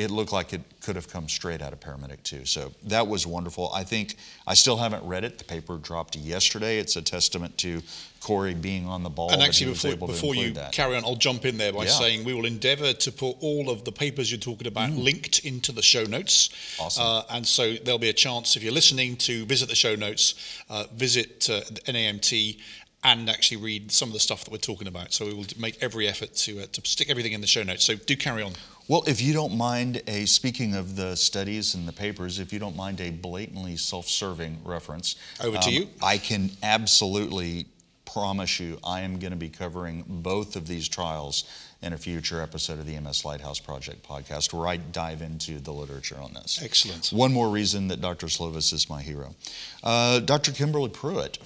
it 0.00 0.10
looked 0.10 0.32
like 0.32 0.52
it 0.54 0.62
could 0.80 0.96
have 0.96 1.08
come 1.08 1.28
straight 1.28 1.60
out 1.60 1.72
of 1.72 1.80
Paramedic 1.80 2.22
2. 2.22 2.46
So 2.46 2.72
that 2.84 3.06
was 3.06 3.26
wonderful. 3.26 3.70
I 3.74 3.84
think 3.84 4.16
I 4.46 4.54
still 4.54 4.78
haven't 4.78 5.04
read 5.04 5.24
it. 5.24 5.36
The 5.36 5.44
paper 5.44 5.76
dropped 5.76 6.16
yesterday. 6.16 6.78
It's 6.78 6.96
a 6.96 7.02
testament 7.02 7.58
to 7.58 7.82
Corey 8.20 8.54
being 8.54 8.86
on 8.86 9.02
the 9.02 9.10
ball. 9.10 9.30
And 9.30 9.42
actually, 9.42 9.72
before, 9.72 9.96
before 9.96 10.34
you 10.34 10.52
that. 10.52 10.72
carry 10.72 10.96
on, 10.96 11.04
I'll 11.04 11.16
jump 11.16 11.44
in 11.44 11.58
there 11.58 11.72
by 11.72 11.84
Yeah. 11.84 11.90
saying 11.90 12.24
we 12.24 12.32
will 12.32 12.46
endeavour 12.46 12.92
to 12.94 13.12
put 13.12 13.36
all 13.40 13.68
of 13.68 13.84
the 13.84 13.92
papers 13.92 14.30
you're 14.30 14.40
talking 14.40 14.66
about 14.66 14.90
linked 14.92 15.40
into 15.40 15.70
the 15.72 15.82
show 15.82 16.04
notes. 16.04 16.48
Mm. 16.48 16.84
Awesome. 16.84 17.04
Uh, 17.04 17.22
and 17.30 17.46
so 17.46 17.74
there'll 17.74 17.98
be 17.98 18.08
a 18.10 18.14
chance, 18.14 18.56
if 18.56 18.62
you're 18.62 18.72
listening, 18.72 19.16
to 19.18 19.44
visit 19.46 19.68
the 19.68 19.74
show 19.74 19.94
notes, 19.96 20.34
uh, 20.70 20.84
visit 20.94 21.48
uh, 21.50 21.60
the 21.70 21.80
NAEMT, 21.92 22.58
and 23.02 23.30
actually 23.30 23.56
read 23.56 23.90
some 23.90 24.08
of 24.08 24.12
the 24.12 24.20
stuff 24.20 24.44
that 24.44 24.50
we're 24.50 24.58
talking 24.58 24.86
about. 24.86 25.12
So 25.12 25.26
we 25.26 25.34
will 25.34 25.46
make 25.58 25.82
every 25.82 26.06
effort 26.06 26.34
to, 26.36 26.60
uh, 26.60 26.66
to 26.72 26.82
stick 26.84 27.08
everything 27.08 27.32
in 27.32 27.40
the 27.40 27.46
show 27.46 27.62
notes. 27.62 27.84
So 27.84 27.94
do 27.96 28.16
carry 28.16 28.42
on. 28.42 28.52
Well, 28.90 29.04
if 29.06 29.22
you 29.22 29.32
don't 29.32 29.56
mind 29.56 30.02
a 30.08 30.26
speaking 30.26 30.74
of 30.74 30.96
the 30.96 31.14
studies 31.14 31.76
and 31.76 31.86
the 31.86 31.92
papers, 31.92 32.40
if 32.40 32.52
you 32.52 32.58
don't 32.58 32.74
mind 32.74 33.00
a 33.00 33.10
blatantly 33.10 33.76
self-serving 33.76 34.58
reference, 34.64 35.14
Over 35.40 35.58
to 35.58 35.68
um, 35.68 35.72
you. 35.72 35.88
I 36.02 36.18
can 36.18 36.50
absolutely 36.60 37.66
promise 38.04 38.58
you 38.58 38.80
I 38.82 39.02
am 39.02 39.20
going 39.20 39.30
to 39.30 39.36
be 39.36 39.48
covering 39.48 40.02
both 40.08 40.56
of 40.56 40.66
these 40.66 40.88
trials 40.88 41.44
in 41.82 41.92
a 41.92 41.96
future 41.96 42.42
episode 42.42 42.80
of 42.80 42.86
the 42.86 42.96
EMS 42.96 43.24
Lighthouse 43.24 43.60
Project 43.60 44.04
podcast 44.04 44.52
where 44.52 44.66
I 44.66 44.78
dive 44.78 45.22
into 45.22 45.60
the 45.60 45.70
literature 45.70 46.18
on 46.20 46.34
this. 46.34 46.60
Excellent. 46.60 47.10
One 47.10 47.32
more 47.32 47.48
reason 47.48 47.86
that 47.88 48.00
Dr. 48.00 48.26
Slovis 48.26 48.72
is 48.72 48.90
my 48.90 49.02
hero. 49.02 49.36
Uh, 49.84 50.18
Dr. 50.18 50.50
Kimberly 50.50 50.88
Pruitt, 50.88 51.38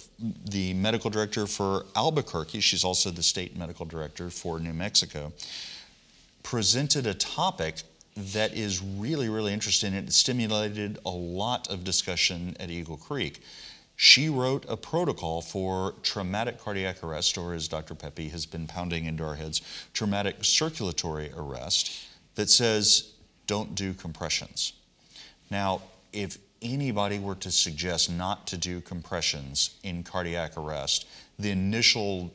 the 0.48 0.72
medical 0.72 1.10
director 1.10 1.46
for 1.46 1.84
Albuquerque, 1.94 2.60
she's 2.60 2.84
also 2.84 3.10
the 3.10 3.22
state 3.22 3.54
medical 3.54 3.84
director 3.84 4.30
for 4.30 4.58
New 4.58 4.72
Mexico, 4.72 5.34
presented 6.44 7.06
a 7.08 7.14
topic 7.14 7.82
that 8.16 8.54
is 8.54 8.80
really, 8.80 9.28
really 9.28 9.52
interesting. 9.52 9.92
It 9.92 10.12
stimulated 10.12 11.00
a 11.04 11.10
lot 11.10 11.68
of 11.68 11.82
discussion 11.82 12.56
at 12.60 12.70
Eagle 12.70 12.96
Creek. 12.96 13.42
She 13.96 14.28
wrote 14.28 14.64
a 14.68 14.76
protocol 14.76 15.40
for 15.40 15.94
traumatic 16.02 16.60
cardiac 16.60 17.02
arrest, 17.02 17.36
or 17.36 17.54
as 17.54 17.66
Dr. 17.66 17.94
Pepe 17.96 18.28
has 18.28 18.46
been 18.46 18.68
pounding 18.68 19.06
into 19.06 19.24
our 19.24 19.34
heads, 19.34 19.62
traumatic 19.92 20.44
circulatory 20.44 21.32
arrest, 21.36 21.90
that 22.36 22.50
says 22.50 23.12
don't 23.46 23.74
do 23.74 23.94
compressions. 23.94 24.74
Now, 25.50 25.82
if 26.12 26.38
anybody 26.62 27.18
were 27.18 27.34
to 27.36 27.50
suggest 27.50 28.10
not 28.10 28.46
to 28.48 28.56
do 28.56 28.80
compressions 28.80 29.70
in 29.82 30.02
cardiac 30.02 30.56
arrest, 30.56 31.06
the 31.38 31.50
initial 31.50 32.32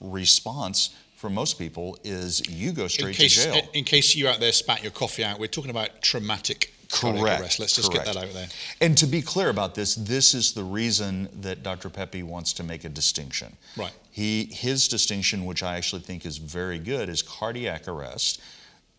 response 0.00 0.94
from 1.24 1.32
most 1.32 1.58
people 1.58 1.96
is 2.04 2.46
you 2.50 2.70
go 2.70 2.82
In 2.82 2.88
straight 2.90 3.16
case, 3.16 3.46
to 3.46 3.50
jail. 3.50 3.62
in 3.72 3.84
case 3.84 4.14
you 4.14 4.28
out 4.28 4.40
there 4.40 4.52
spat 4.52 4.82
your 4.82 4.92
coffee 4.92 5.24
out, 5.24 5.38
we're 5.38 5.46
talking 5.46 5.70
about 5.70 6.02
traumatic 6.02 6.74
cardiac 6.90 7.24
Correct, 7.24 7.40
arrest. 7.40 7.60
Let's 7.60 7.74
just 7.76 7.90
correct. 7.90 8.04
get 8.04 8.14
that 8.14 8.24
out 8.24 8.34
there. 8.34 8.46
And 8.82 8.94
to 8.98 9.06
be 9.06 9.22
clear 9.22 9.48
about 9.48 9.74
this, 9.74 9.94
this 9.94 10.34
is 10.34 10.52
the 10.52 10.62
reason 10.62 11.30
that 11.40 11.62
Dr. 11.62 11.88
Pepe 11.88 12.22
wants 12.22 12.52
to 12.52 12.62
make 12.62 12.84
a 12.84 12.90
distinction. 12.90 13.56
Right. 13.74 13.90
He, 14.10 14.50
his 14.52 14.86
distinction, 14.86 15.46
which 15.46 15.62
I 15.62 15.78
actually 15.78 16.02
think 16.02 16.26
is 16.26 16.36
very 16.36 16.78
good, 16.78 17.08
is 17.08 17.22
cardiac 17.22 17.88
arrest 17.88 18.42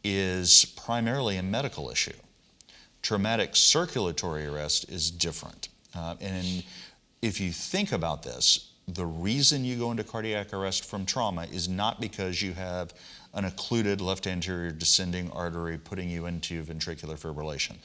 is 0.04 0.66
primarily 0.66 1.38
a 1.38 1.44
medical 1.44 1.92
issue. 1.92 2.18
Traumatic 3.04 3.56
circulatory 3.56 4.48
arrest 4.48 4.90
is 4.90 5.12
different. 5.12 5.70
Uh, 5.94 6.16
and 6.20 6.64
if 7.22 7.40
you 7.40 7.52
think 7.52 7.92
about 7.92 8.24
this, 8.24 8.72
the 8.88 9.06
reason 9.06 9.66
you 9.66 9.78
go 9.78 9.92
into 9.92 10.04
cardiac 10.04 10.54
arrest 10.54 10.86
from 10.86 11.06
trauma 11.06 11.48
is 11.52 11.68
not 11.68 12.00
because 12.00 12.42
you 12.42 12.54
have 12.54 12.94
an 13.34 13.46
occluded 13.46 14.00
left 14.00 14.28
anterior 14.28 14.72
descending 14.72 15.30
artery 15.32 15.78
putting 15.78 16.10
you 16.10 16.26
into 16.28 16.64
ventricular 16.64 17.20
fibrillation. 17.20 17.76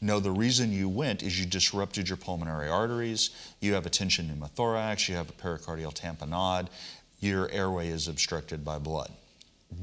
No, 0.00 0.20
the 0.20 0.30
reason 0.30 0.72
you 0.72 0.88
went 0.88 1.22
is 1.22 1.38
you 1.38 1.46
disrupted 1.46 2.08
your 2.08 2.16
pulmonary 2.16 2.68
arteries, 2.68 3.30
you 3.60 3.74
have 3.74 3.86
a 3.86 3.90
tension 3.90 4.28
pneumothorax, 4.28 5.08
you 5.08 5.14
have 5.14 5.30
a 5.30 5.32
pericardial 5.32 5.94
tamponade, 5.94 6.68
your 7.20 7.50
airway 7.50 7.88
is 7.88 8.08
obstructed 8.08 8.64
by 8.64 8.78
blood. 8.78 9.10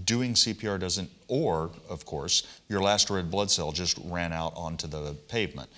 Doing 0.05 0.33
CPR 0.33 0.79
doesn't, 0.79 1.09
or, 1.27 1.71
of 1.89 2.05
course, 2.05 2.43
your 2.69 2.81
last 2.81 3.09
red 3.09 3.29
blood 3.31 3.49
cell 3.51 3.71
just 3.71 3.99
ran 4.05 4.31
out 4.31 4.53
onto 4.55 4.87
the 4.87 5.15
pavement. 5.27 5.69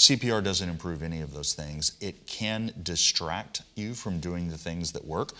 CPR 0.00 0.42
doesn't 0.42 0.66
improve 0.66 1.02
any 1.02 1.20
of 1.20 1.34
those 1.34 1.52
things. 1.52 1.92
It 2.00 2.26
can 2.26 2.72
distract 2.82 3.60
you 3.74 3.92
from 3.92 4.18
doing 4.18 4.48
the 4.48 4.56
things 4.56 4.92
that 4.92 5.04
work. 5.04 5.32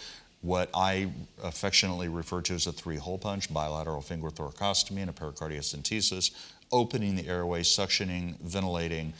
What 0.42 0.68
I 0.74 1.08
affectionately 1.42 2.08
refer 2.08 2.42
to 2.42 2.52
as 2.52 2.66
a 2.66 2.72
three 2.72 2.98
hole 2.98 3.16
punch 3.16 3.50
bilateral 3.50 4.02
finger 4.02 4.28
thoracostomy 4.28 5.00
and 5.00 5.08
a 5.08 5.14
pericardiocentesis, 5.14 6.32
opening 6.70 7.16
the 7.16 7.26
airway, 7.26 7.62
suctioning, 7.62 8.38
ventilating, 8.40 9.14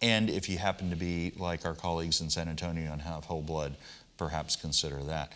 and 0.00 0.30
if 0.30 0.48
you 0.48 0.58
happen 0.58 0.90
to 0.90 0.96
be 0.96 1.32
like 1.38 1.66
our 1.66 1.74
colleagues 1.74 2.20
in 2.20 2.30
San 2.30 2.48
Antonio 2.48 2.92
and 2.92 3.02
have 3.02 3.24
whole 3.24 3.42
blood, 3.42 3.74
perhaps 4.16 4.54
consider 4.54 5.02
that. 5.02 5.32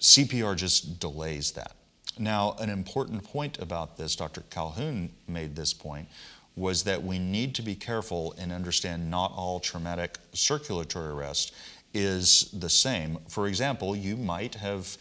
CPR 0.00 0.56
just 0.56 0.98
delays 1.00 1.52
that. 1.52 1.72
Now, 2.18 2.56
an 2.60 2.70
important 2.70 3.24
point 3.24 3.58
about 3.58 3.98
this, 3.98 4.16
Dr. 4.16 4.42
Calhoun 4.48 5.10
made 5.28 5.54
this 5.54 5.74
point, 5.74 6.08
was 6.56 6.84
that 6.84 7.02
we 7.02 7.18
need 7.18 7.54
to 7.54 7.62
be 7.62 7.74
careful 7.74 8.34
and 8.38 8.50
understand 8.50 9.10
not 9.10 9.32
all 9.36 9.60
traumatic 9.60 10.18
circulatory 10.32 11.12
arrest 11.12 11.54
is 11.92 12.50
the 12.52 12.68
same. 12.68 13.18
For 13.28 13.46
example, 13.46 13.94
you 13.94 14.16
might 14.16 14.54
have 14.56 14.96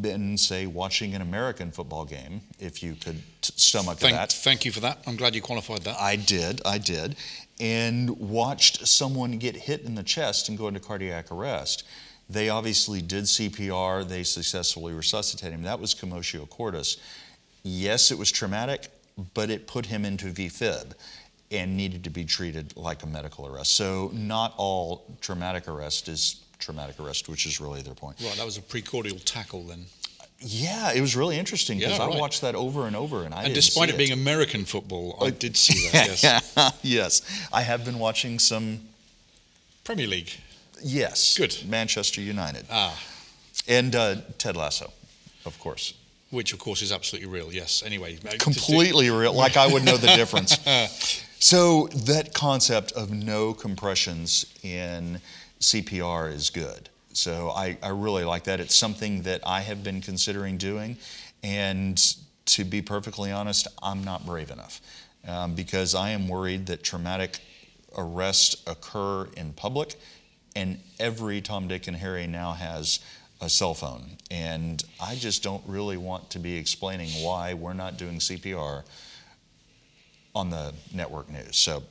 been, 0.00 0.38
say, 0.38 0.66
watching 0.66 1.14
an 1.14 1.22
American 1.22 1.72
football 1.72 2.04
game, 2.04 2.42
if 2.60 2.82
you 2.82 2.94
could 2.94 3.20
t- 3.40 3.52
stomach 3.56 3.98
Thank, 3.98 4.14
that. 4.14 4.32
thank 4.32 4.64
you 4.64 4.70
for 4.70 4.80
that. 4.80 5.02
I'm 5.06 5.16
glad 5.16 5.34
you 5.34 5.42
qualified 5.42 5.82
that. 5.82 5.96
I 5.98 6.14
did, 6.14 6.60
I 6.64 6.78
did, 6.78 7.16
and 7.58 8.10
watched 8.10 8.86
someone 8.86 9.38
get 9.38 9.56
hit 9.56 9.82
in 9.82 9.96
the 9.96 10.04
chest 10.04 10.48
and 10.48 10.56
go 10.56 10.68
into 10.68 10.80
cardiac 10.80 11.32
arrest. 11.32 11.84
They 12.28 12.48
obviously 12.48 13.02
did 13.02 13.24
CPR, 13.24 14.08
they 14.08 14.22
successfully 14.22 14.92
resuscitated 14.92 15.54
him. 15.54 15.62
That 15.62 15.80
was 15.80 15.94
commotio 15.94 16.48
cordis. 16.48 16.96
Yes, 17.64 18.12
it 18.12 18.18
was 18.18 18.30
traumatic, 18.30 18.88
but 19.34 19.50
it 19.50 19.66
put 19.66 19.86
him 19.86 20.04
into 20.04 20.26
VFib 20.26 20.92
and 21.50 21.76
needed 21.76 22.04
to 22.04 22.10
be 22.10 22.24
treated 22.24 22.76
like 22.76 23.02
a 23.02 23.06
medical 23.06 23.46
arrest. 23.46 23.74
So, 23.74 24.10
not 24.14 24.54
all 24.56 25.04
traumatic 25.20 25.68
arrest 25.68 26.08
is 26.08 26.40
traumatic 26.58 27.00
arrest, 27.00 27.28
which 27.28 27.46
is 27.46 27.60
really 27.60 27.82
their 27.82 27.94
point. 27.94 28.16
Right, 28.20 28.36
that 28.36 28.44
was 28.44 28.56
a 28.56 28.62
precordial 28.62 29.20
tackle 29.24 29.62
then. 29.64 29.86
Yeah, 30.42 30.92
it 30.92 31.00
was 31.02 31.16
really 31.16 31.38
interesting 31.38 31.78
because 31.78 31.98
Yeah, 31.98 32.04
I 32.04 32.18
watched 32.18 32.40
that 32.40 32.54
over 32.54 32.86
and 32.86 32.96
over, 32.96 33.24
and 33.24 33.34
I 33.34 33.44
And 33.44 33.54
despite 33.54 33.88
see 33.90 33.94
it 33.94 33.98
being 33.98 34.12
American 34.12 34.64
football, 34.64 35.18
I 35.20 35.30
did 35.30 35.56
see 35.56 35.88
that, 35.90 36.22
yes. 36.22 36.78
yes, 36.82 37.48
I 37.52 37.62
have 37.62 37.84
been 37.84 37.98
watching 37.98 38.38
some. 38.38 38.80
Premier 39.84 40.06
League. 40.06 40.30
Yes, 40.82 41.36
Good. 41.36 41.56
Manchester 41.66 42.22
United 42.22 42.64
Ah, 42.70 42.98
and 43.68 43.94
uh, 43.94 44.16
Ted 44.38 44.56
Lasso, 44.56 44.92
of 45.44 45.58
course. 45.58 45.92
Which 46.30 46.52
of 46.52 46.58
course 46.58 46.82
is 46.82 46.92
absolutely 46.92 47.28
real, 47.28 47.52
yes. 47.52 47.82
Anyway. 47.84 48.18
uh, 48.26 48.32
Completely 48.38 49.10
real, 49.10 49.32
like 49.32 49.56
I 49.56 49.66
would 49.66 49.84
know 49.84 49.96
the 49.96 50.14
difference. 50.16 50.56
So 51.42 51.86
that 52.04 52.34
concept 52.34 52.92
of 52.92 53.10
no 53.10 53.54
compressions 53.54 54.44
in 54.62 55.22
CPR 55.58 56.30
is 56.30 56.50
good. 56.50 56.90
So 57.14 57.48
I, 57.48 57.78
I 57.82 57.88
really 57.88 58.24
like 58.24 58.44
that. 58.44 58.60
It's 58.60 58.74
something 58.74 59.22
that 59.22 59.40
I 59.46 59.62
have 59.62 59.82
been 59.82 60.02
considering 60.02 60.58
doing, 60.58 60.98
and 61.42 61.98
to 62.44 62.64
be 62.64 62.82
perfectly 62.82 63.32
honest, 63.32 63.66
I'm 63.82 64.04
not 64.04 64.26
brave 64.26 64.50
enough 64.50 64.82
um, 65.26 65.54
because 65.54 65.94
I 65.94 66.10
am 66.10 66.28
worried 66.28 66.66
that 66.66 66.82
traumatic 66.82 67.40
arrests 67.96 68.62
occur 68.66 69.26
in 69.34 69.54
public, 69.54 69.94
and 70.54 70.78
every 70.98 71.40
Tom, 71.40 71.68
Dick, 71.68 71.88
and 71.88 71.96
Harry 71.96 72.26
now 72.26 72.52
has 72.52 73.00
a 73.40 73.48
cell 73.48 73.74
phone, 73.74 74.16
and 74.30 74.84
I 75.00 75.14
just 75.14 75.42
don't 75.42 75.62
really 75.66 75.96
want 75.96 76.30
to 76.30 76.38
be 76.38 76.56
explaining 76.56 77.08
why 77.24 77.54
we're 77.54 77.72
not 77.72 77.96
doing 77.96 78.18
CPR 78.18 78.82
on 80.34 80.50
the 80.50 80.72
network 80.92 81.30
news. 81.30 81.56
So 81.56 81.82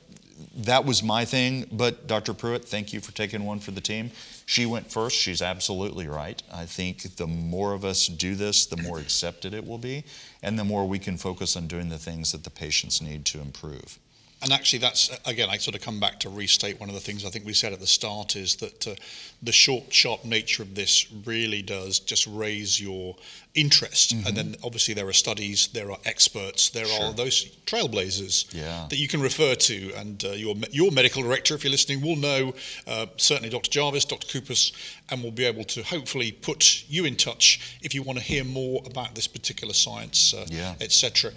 that 0.56 0.84
was 0.84 1.02
my 1.02 1.24
thing. 1.24 1.66
But 1.72 2.06
Dr. 2.06 2.34
Pruitt, 2.34 2.64
thank 2.64 2.92
you 2.92 3.00
for 3.00 3.12
taking 3.12 3.44
one 3.44 3.58
for 3.60 3.72
the 3.72 3.80
team. 3.80 4.10
She 4.46 4.66
went 4.66 4.90
first. 4.90 5.16
She's 5.16 5.42
absolutely 5.42 6.08
right. 6.08 6.42
I 6.52 6.64
think 6.64 7.16
the 7.16 7.26
more 7.26 7.74
of 7.74 7.84
us 7.84 8.06
do 8.06 8.34
this, 8.34 8.66
the 8.66 8.76
more 8.76 8.98
accepted 8.98 9.52
it 9.54 9.66
will 9.66 9.78
be, 9.78 10.04
and 10.42 10.58
the 10.58 10.64
more 10.64 10.86
we 10.86 10.98
can 10.98 11.16
focus 11.16 11.56
on 11.56 11.66
doing 11.66 11.88
the 11.88 11.98
things 11.98 12.32
that 12.32 12.44
the 12.44 12.50
patients 12.50 13.02
need 13.02 13.24
to 13.26 13.40
improve. 13.40 13.98
And 14.42 14.52
actually, 14.52 14.78
that's 14.78 15.10
again, 15.26 15.48
I 15.50 15.58
sort 15.58 15.74
of 15.74 15.82
come 15.82 16.00
back 16.00 16.18
to 16.20 16.30
restate 16.30 16.80
one 16.80 16.88
of 16.88 16.94
the 16.94 17.00
things 17.00 17.24
I 17.26 17.30
think 17.30 17.44
we 17.44 17.52
said 17.52 17.72
at 17.72 17.80
the 17.80 17.86
start 17.86 18.36
is 18.36 18.56
that 18.56 18.86
uh, 18.86 18.94
the 19.42 19.52
short, 19.52 19.92
sharp 19.92 20.24
nature 20.24 20.62
of 20.62 20.74
this 20.74 21.12
really 21.26 21.60
does 21.60 21.98
just 21.98 22.26
raise 22.26 22.80
your 22.80 23.16
interest. 23.54 24.14
Mm-hmm. 24.14 24.26
And 24.26 24.36
then 24.36 24.56
obviously, 24.64 24.94
there 24.94 25.06
are 25.08 25.12
studies, 25.12 25.68
there 25.68 25.90
are 25.90 25.98
experts, 26.06 26.70
there 26.70 26.86
sure. 26.86 27.06
are 27.06 27.12
those 27.12 27.44
trailblazers 27.66 28.54
yeah. 28.54 28.86
that 28.88 28.96
you 28.96 29.08
can 29.08 29.20
refer 29.20 29.54
to. 29.54 29.92
And 29.94 30.24
uh, 30.24 30.30
your, 30.30 30.54
your 30.70 30.90
medical 30.90 31.22
director, 31.22 31.54
if 31.54 31.62
you're 31.62 31.70
listening, 31.70 32.00
will 32.00 32.16
know 32.16 32.54
uh, 32.86 33.06
certainly 33.18 33.50
Dr. 33.50 33.70
Jarvis, 33.70 34.06
Dr. 34.06 34.26
Kupas, 34.26 34.72
and 35.10 35.22
will 35.22 35.32
be 35.32 35.44
able 35.44 35.64
to 35.64 35.82
hopefully 35.82 36.32
put 36.32 36.84
you 36.88 37.04
in 37.04 37.16
touch 37.16 37.78
if 37.82 37.94
you 37.94 38.02
want 38.02 38.18
to 38.18 38.24
hear 38.24 38.44
more 38.44 38.82
about 38.86 39.14
this 39.14 39.26
particular 39.26 39.74
science, 39.74 40.32
uh, 40.32 40.46
yeah. 40.48 40.74
etc. 40.80 41.32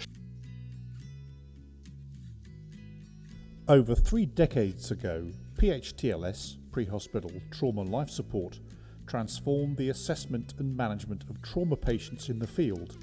Over 3.66 3.94
three 3.94 4.26
decades 4.26 4.90
ago, 4.90 5.30
PHTLS, 5.56 6.58
pre 6.70 6.84
hospital 6.84 7.32
trauma 7.50 7.80
life 7.80 8.10
support, 8.10 8.60
transformed 9.06 9.78
the 9.78 9.88
assessment 9.88 10.52
and 10.58 10.76
management 10.76 11.24
of 11.30 11.40
trauma 11.40 11.74
patients 11.74 12.28
in 12.28 12.38
the 12.38 12.46
field, 12.46 12.98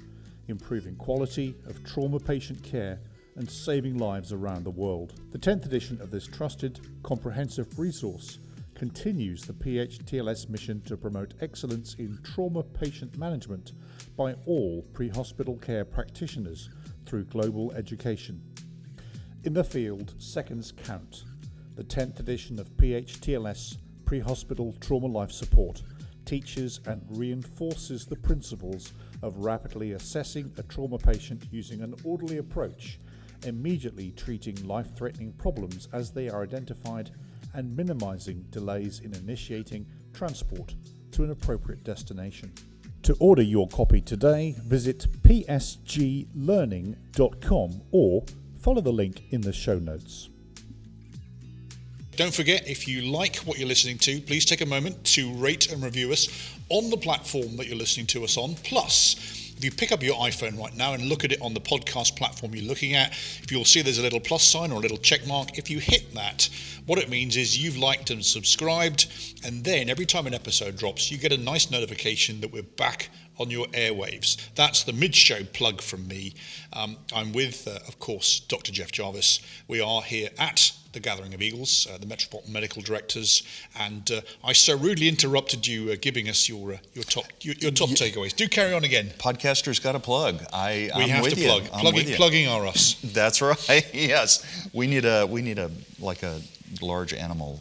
improving 0.46 0.94
quality 0.94 1.56
of 1.66 1.82
trauma 1.82 2.20
patient 2.20 2.62
care 2.62 3.00
and 3.34 3.50
saving 3.50 3.98
lives 3.98 4.32
around 4.32 4.62
the 4.62 4.70
world. 4.70 5.14
The 5.32 5.38
10th 5.38 5.66
edition 5.66 6.00
of 6.00 6.12
this 6.12 6.28
trusted, 6.28 6.78
comprehensive 7.02 7.76
resource 7.76 8.38
continues 8.76 9.42
the 9.42 9.54
PHTLS 9.54 10.48
mission 10.48 10.80
to 10.82 10.96
promote 10.96 11.34
excellence 11.40 11.94
in 11.94 12.20
trauma 12.22 12.62
patient 12.62 13.18
management 13.18 13.72
by 14.16 14.34
all 14.46 14.82
pre 14.92 15.08
hospital 15.08 15.56
care 15.56 15.84
practitioners 15.84 16.70
through 17.04 17.24
global 17.24 17.72
education. 17.72 18.40
In 19.44 19.54
the 19.54 19.64
field, 19.64 20.14
seconds 20.18 20.72
count. 20.84 21.24
The 21.74 21.82
10th 21.82 22.20
edition 22.20 22.60
of 22.60 22.70
PHTLS 22.76 23.76
Pre 24.04 24.20
Hospital 24.20 24.72
Trauma 24.80 25.08
Life 25.08 25.32
Support 25.32 25.82
teaches 26.24 26.78
and 26.86 27.02
reinforces 27.08 28.06
the 28.06 28.14
principles 28.14 28.92
of 29.20 29.38
rapidly 29.38 29.94
assessing 29.94 30.52
a 30.58 30.62
trauma 30.62 30.96
patient 30.96 31.42
using 31.50 31.82
an 31.82 31.92
orderly 32.04 32.38
approach, 32.38 33.00
immediately 33.44 34.12
treating 34.12 34.54
life 34.64 34.94
threatening 34.94 35.32
problems 35.32 35.88
as 35.92 36.12
they 36.12 36.28
are 36.28 36.44
identified, 36.44 37.10
and 37.52 37.76
minimizing 37.76 38.46
delays 38.50 39.00
in 39.00 39.12
initiating 39.12 39.84
transport 40.14 40.76
to 41.10 41.24
an 41.24 41.32
appropriate 41.32 41.82
destination. 41.82 42.52
To 43.02 43.16
order 43.18 43.42
your 43.42 43.66
copy 43.66 44.00
today, 44.00 44.54
visit 44.64 45.08
psglearning.com 45.24 47.82
or 47.90 48.24
follow 48.62 48.80
the 48.80 48.92
link 48.92 49.24
in 49.30 49.40
the 49.40 49.52
show 49.52 49.78
notes. 49.78 50.28
Don't 52.14 52.32
forget, 52.32 52.68
if 52.68 52.86
you 52.86 53.02
like 53.02 53.36
what 53.38 53.58
you're 53.58 53.66
listening 53.66 53.98
to, 53.98 54.20
please 54.20 54.44
take 54.44 54.60
a 54.60 54.66
moment 54.66 55.02
to 55.04 55.32
rate 55.34 55.72
and 55.72 55.82
review 55.82 56.12
us 56.12 56.28
on 56.68 56.90
the 56.90 56.96
platform 56.96 57.56
that 57.56 57.66
you're 57.66 57.76
listening 57.76 58.06
to 58.06 58.22
us 58.22 58.36
on. 58.36 58.54
Plus, 58.62 59.16
if 59.56 59.64
you 59.64 59.70
pick 59.70 59.92
up 59.92 60.02
your 60.02 60.14
iPhone 60.16 60.58
right 60.58 60.76
now 60.76 60.92
and 60.92 61.04
look 61.04 61.24
at 61.24 61.32
it 61.32 61.40
on 61.40 61.54
the 61.54 61.60
podcast 61.60 62.16
platform 62.16 62.54
you're 62.54 62.66
looking 62.66 62.94
at, 62.94 63.12
if 63.12 63.50
you'll 63.50 63.64
see 63.64 63.82
there's 63.82 63.98
a 63.98 64.02
little 64.02 64.20
plus 64.20 64.42
sign 64.42 64.70
or 64.70 64.76
a 64.76 64.80
little 64.80 64.98
check 64.98 65.26
mark, 65.26 65.58
if 65.58 65.70
you 65.70 65.78
hit 65.78 66.14
that, 66.14 66.48
what 66.86 66.98
it 66.98 67.08
means 67.08 67.36
is 67.36 67.58
you've 67.58 67.78
liked 67.78 68.10
and 68.10 68.24
subscribed, 68.24 69.10
and 69.44 69.64
then 69.64 69.88
every 69.88 70.06
time 70.06 70.26
an 70.26 70.34
episode 70.34 70.76
drops, 70.76 71.10
you 71.10 71.18
get 71.18 71.32
a 71.32 71.38
nice 71.38 71.70
notification 71.70 72.40
that 72.40 72.52
we're 72.52 72.62
back 72.62 73.08
on 73.38 73.50
your 73.50 73.66
airwaves. 73.68 74.36
That's 74.54 74.82
the 74.82 74.92
mid 74.92 75.14
show 75.14 75.44
plug 75.52 75.80
from 75.80 76.08
me. 76.08 76.34
Um, 76.72 76.96
I'm 77.14 77.32
with, 77.32 77.66
uh, 77.66 77.78
of 77.88 77.98
course, 77.98 78.40
Dr. 78.40 78.72
Jeff 78.72 78.92
Jarvis. 78.92 79.40
We 79.68 79.80
are 79.80 80.02
here 80.02 80.30
at 80.38 80.72
the 80.92 81.00
Gathering 81.00 81.32
of 81.34 81.40
Eagles, 81.40 81.86
uh, 81.90 81.98
the 81.98 82.06
Metropolitan 82.06 82.52
Medical 82.52 82.82
Directors, 82.82 83.42
and 83.78 84.10
uh, 84.10 84.20
I 84.44 84.52
so 84.52 84.76
rudely 84.76 85.08
interrupted 85.08 85.66
you 85.66 85.90
uh, 85.90 85.96
giving 86.00 86.28
us 86.28 86.48
your 86.48 86.74
uh, 86.74 86.78
your 86.94 87.04
top 87.04 87.24
your, 87.40 87.54
your 87.56 87.70
top 87.70 87.90
takeaways. 87.90 88.34
Do 88.34 88.46
carry 88.48 88.74
on 88.74 88.84
again. 88.84 89.10
Podcasters 89.18 89.82
got 89.82 89.94
a 89.94 90.00
plug. 90.00 90.42
I 90.52 90.90
we 90.94 91.04
I'm 91.04 91.08
have 91.08 91.28
to 91.28 91.36
plug. 91.36 91.64
Plugging, 91.64 92.14
plugging 92.14 92.48
are 92.48 92.66
us. 92.66 92.96
That's 93.04 93.40
right. 93.40 93.90
yes, 93.94 94.68
we 94.72 94.86
need 94.86 95.04
a 95.04 95.26
we 95.26 95.42
need 95.42 95.58
a 95.58 95.70
like 95.98 96.22
a 96.22 96.40
large 96.80 97.14
animal 97.14 97.60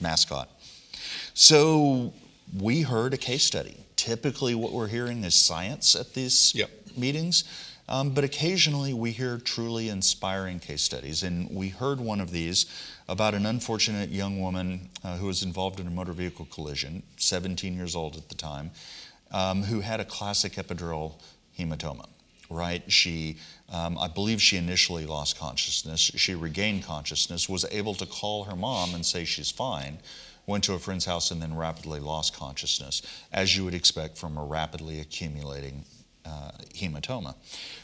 mascot. 0.00 0.48
So 1.34 2.12
we 2.58 2.82
heard 2.82 3.14
a 3.14 3.18
case 3.18 3.44
study. 3.44 3.76
Typically, 4.00 4.54
what 4.54 4.72
we're 4.72 4.88
hearing 4.88 5.24
is 5.24 5.34
science 5.34 5.94
at 5.94 6.14
these 6.14 6.54
yep. 6.54 6.70
meetings. 6.96 7.44
Um, 7.86 8.14
but 8.14 8.24
occasionally 8.24 8.94
we 8.94 9.10
hear 9.10 9.36
truly 9.36 9.90
inspiring 9.90 10.58
case 10.58 10.80
studies. 10.80 11.22
And 11.22 11.54
we 11.54 11.68
heard 11.68 12.00
one 12.00 12.18
of 12.18 12.30
these 12.30 12.64
about 13.10 13.34
an 13.34 13.44
unfortunate 13.44 14.08
young 14.08 14.40
woman 14.40 14.88
uh, 15.04 15.18
who 15.18 15.26
was 15.26 15.42
involved 15.42 15.80
in 15.80 15.86
a 15.86 15.90
motor 15.90 16.14
vehicle 16.14 16.46
collision, 16.46 17.02
17 17.18 17.76
years 17.76 17.94
old 17.94 18.16
at 18.16 18.30
the 18.30 18.34
time, 18.34 18.70
um, 19.32 19.64
who 19.64 19.80
had 19.80 20.00
a 20.00 20.06
classic 20.06 20.52
epidural 20.54 21.20
hematoma. 21.58 22.08
Right? 22.48 22.90
She, 22.90 23.36
um, 23.70 23.98
I 23.98 24.08
believe 24.08 24.40
she 24.40 24.56
initially 24.56 25.04
lost 25.04 25.38
consciousness. 25.38 26.00
She 26.00 26.34
regained 26.34 26.84
consciousness, 26.84 27.50
was 27.50 27.66
able 27.70 27.92
to 27.96 28.06
call 28.06 28.44
her 28.44 28.56
mom 28.56 28.94
and 28.94 29.04
say 29.04 29.26
she's 29.26 29.50
fine 29.50 29.98
went 30.46 30.64
to 30.64 30.74
a 30.74 30.78
friend's 30.78 31.04
house 31.04 31.30
and 31.30 31.40
then 31.40 31.54
rapidly 31.54 32.00
lost 32.00 32.34
consciousness, 32.34 33.02
as 33.32 33.56
you 33.56 33.64
would 33.64 33.74
expect 33.74 34.18
from 34.18 34.36
a 34.36 34.44
rapidly 34.44 35.00
accumulating 35.00 35.84
uh, 36.24 36.50
hematoma. 36.74 37.34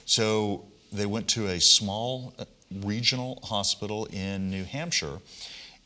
So 0.04 0.64
they 0.92 1.06
went 1.06 1.28
to 1.28 1.48
a 1.48 1.60
small 1.60 2.34
uh, 2.38 2.44
regional 2.82 3.40
hospital 3.44 4.06
in 4.06 4.50
New 4.50 4.64
Hampshire, 4.64 5.18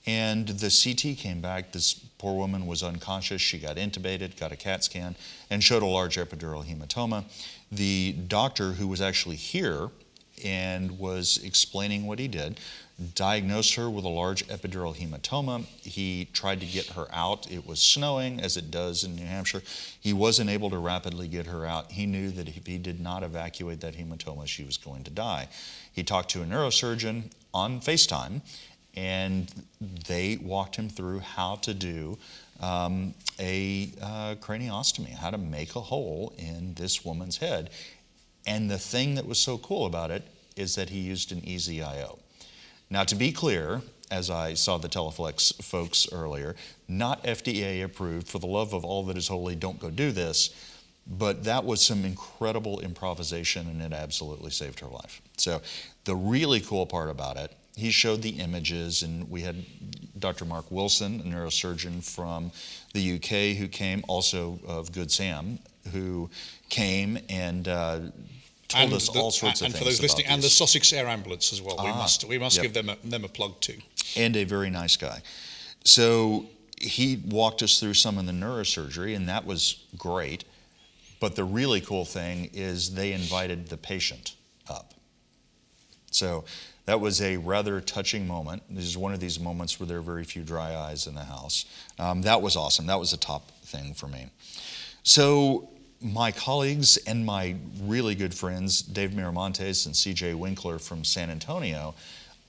and 0.06 0.48
the 0.48 0.70
CT 0.70 1.18
came 1.18 1.40
back. 1.40 1.72
This 1.72 1.94
poor 1.94 2.34
woman 2.34 2.66
was 2.66 2.82
unconscious. 2.82 3.40
She 3.40 3.58
got 3.58 3.76
intubated, 3.76 4.38
got 4.38 4.52
a 4.52 4.56
CAT 4.56 4.84
scan, 4.84 5.14
and 5.50 5.62
showed 5.62 5.82
a 5.82 5.86
large 5.86 6.16
epidural 6.16 6.64
hematoma. 6.64 7.24
The 7.70 8.12
doctor, 8.12 8.72
who 8.72 8.88
was 8.88 9.00
actually 9.00 9.36
here 9.36 9.90
and 10.42 10.98
was 10.98 11.38
explaining 11.44 12.06
what 12.06 12.18
he 12.18 12.28
did, 12.28 12.58
diagnosed 13.14 13.74
her 13.74 13.88
with 13.88 14.04
a 14.04 14.08
large 14.08 14.46
epidural 14.48 14.94
hematoma. 14.94 15.64
He 15.82 16.28
tried 16.32 16.60
to 16.60 16.66
get 16.66 16.86
her 16.88 17.06
out. 17.12 17.50
It 17.50 17.66
was 17.66 17.80
snowing, 17.80 18.40
as 18.40 18.56
it 18.56 18.70
does 18.70 19.04
in 19.04 19.16
New 19.16 19.24
Hampshire. 19.24 19.62
He 19.98 20.12
wasn't 20.12 20.50
able 20.50 20.70
to 20.70 20.78
rapidly 20.78 21.28
get 21.28 21.46
her 21.46 21.64
out. 21.64 21.92
He 21.92 22.06
knew 22.06 22.30
that 22.30 22.48
if 22.48 22.66
he 22.66 22.78
did 22.78 23.00
not 23.00 23.22
evacuate 23.22 23.80
that 23.80 23.94
hematoma, 23.94 24.46
she 24.46 24.64
was 24.64 24.76
going 24.76 25.04
to 25.04 25.10
die. 25.10 25.48
He 25.92 26.02
talked 26.02 26.30
to 26.30 26.42
a 26.42 26.44
neurosurgeon 26.44 27.32
on 27.54 27.80
FaceTime, 27.80 28.42
and 28.94 29.50
they 29.80 30.38
walked 30.42 30.76
him 30.76 30.88
through 30.88 31.20
how 31.20 31.56
to 31.56 31.72
do 31.72 32.18
um, 32.60 33.14
a 33.38 33.90
uh, 34.02 34.34
craniostomy, 34.36 35.14
how 35.14 35.30
to 35.30 35.38
make 35.38 35.74
a 35.74 35.80
hole 35.80 36.34
in 36.36 36.74
this 36.74 37.04
woman's 37.04 37.38
head. 37.38 37.70
And 38.46 38.70
the 38.70 38.78
thing 38.78 39.14
that 39.14 39.26
was 39.26 39.38
so 39.38 39.58
cool 39.58 39.86
about 39.86 40.10
it 40.10 40.22
is 40.56 40.74
that 40.74 40.90
he 40.90 41.00
used 41.00 41.32
an 41.32 41.42
EZ-IO. 41.46 42.18
Now, 42.90 43.04
to 43.04 43.14
be 43.14 43.30
clear, 43.30 43.82
as 44.10 44.30
I 44.30 44.54
saw 44.54 44.76
the 44.76 44.88
Teleflex 44.88 45.62
folks 45.62 46.08
earlier, 46.10 46.56
not 46.88 47.22
FDA 47.22 47.84
approved. 47.84 48.28
For 48.28 48.40
the 48.40 48.46
love 48.46 48.72
of 48.72 48.84
all 48.84 49.04
that 49.04 49.16
is 49.16 49.28
holy, 49.28 49.54
don't 49.54 49.78
go 49.78 49.90
do 49.90 50.10
this. 50.10 50.50
But 51.06 51.44
that 51.44 51.64
was 51.64 51.80
some 51.80 52.04
incredible 52.04 52.80
improvisation, 52.80 53.68
and 53.68 53.80
it 53.80 53.92
absolutely 53.92 54.50
saved 54.50 54.80
her 54.80 54.86
life. 54.86 55.22
So, 55.36 55.62
the 56.04 56.14
really 56.14 56.60
cool 56.60 56.84
part 56.84 57.10
about 57.10 57.36
it, 57.36 57.52
he 57.76 57.90
showed 57.90 58.22
the 58.22 58.30
images, 58.30 59.02
and 59.02 59.30
we 59.30 59.42
had 59.42 59.64
Dr. 60.18 60.44
Mark 60.44 60.70
Wilson, 60.70 61.20
a 61.20 61.22
neurosurgeon 61.24 62.04
from 62.04 62.52
the 62.92 63.14
UK, 63.14 63.56
who 63.56 63.68
came, 63.68 64.04
also 64.08 64.58
of 64.66 64.92
Good 64.92 65.10
Sam, 65.10 65.58
who 65.92 66.28
came 66.68 67.18
and 67.28 67.66
uh, 67.66 68.00
told 68.70 68.84
and 68.84 68.92
us 68.94 69.08
the, 69.08 69.18
all 69.18 69.30
sorts 69.30 69.60
and 69.60 69.68
of 69.68 69.74
things. 69.74 69.74
And 69.74 69.78
for 69.78 69.84
those 69.84 70.02
listening, 70.02 70.26
and 70.26 70.42
the 70.42 70.48
Sussex 70.48 70.92
Air 70.92 71.06
Ambulance 71.08 71.52
as 71.52 71.60
well. 71.60 71.76
Ah, 71.78 71.84
we 71.84 71.90
must 71.90 72.24
we 72.24 72.38
must 72.38 72.56
yep. 72.56 72.62
give 72.62 72.74
them 72.74 72.88
a, 72.88 72.96
them 73.06 73.24
a 73.24 73.28
plug 73.28 73.60
too. 73.60 73.78
And 74.16 74.36
a 74.36 74.44
very 74.44 74.70
nice 74.70 74.96
guy. 74.96 75.20
So 75.84 76.46
he 76.80 77.22
walked 77.26 77.62
us 77.62 77.78
through 77.78 77.94
some 77.94 78.16
of 78.18 78.26
the 78.26 78.32
neurosurgery, 78.32 79.14
and 79.14 79.28
that 79.28 79.44
was 79.44 79.84
great. 79.98 80.44
But 81.20 81.36
the 81.36 81.44
really 81.44 81.82
cool 81.82 82.06
thing 82.06 82.50
is 82.54 82.94
they 82.94 83.12
invited 83.12 83.68
the 83.68 83.76
patient 83.76 84.34
up. 84.68 84.94
So 86.10 86.44
that 86.86 86.98
was 87.00 87.20
a 87.20 87.36
rather 87.36 87.80
touching 87.80 88.26
moment. 88.26 88.62
This 88.70 88.84
is 88.84 88.96
one 88.96 89.12
of 89.12 89.20
these 89.20 89.38
moments 89.38 89.78
where 89.78 89.86
there 89.86 89.98
are 89.98 90.02
very 90.02 90.24
few 90.24 90.42
dry 90.42 90.74
eyes 90.74 91.06
in 91.06 91.14
the 91.14 91.24
house. 91.24 91.66
Um, 91.98 92.22
that 92.22 92.40
was 92.40 92.56
awesome. 92.56 92.86
That 92.86 92.98
was 92.98 93.12
a 93.12 93.18
top 93.18 93.50
thing 93.64 93.94
for 93.94 94.06
me. 94.06 94.30
So 95.02 95.68
my 96.00 96.32
colleagues 96.32 96.96
and 97.06 97.26
my 97.26 97.56
really 97.82 98.14
good 98.14 98.34
friends, 98.34 98.80
Dave 98.80 99.10
Miramontes 99.10 99.86
and 99.86 99.94
CJ 99.94 100.34
Winckler 100.34 100.80
from 100.80 101.04
San 101.04 101.30
Antonio, 101.30 101.94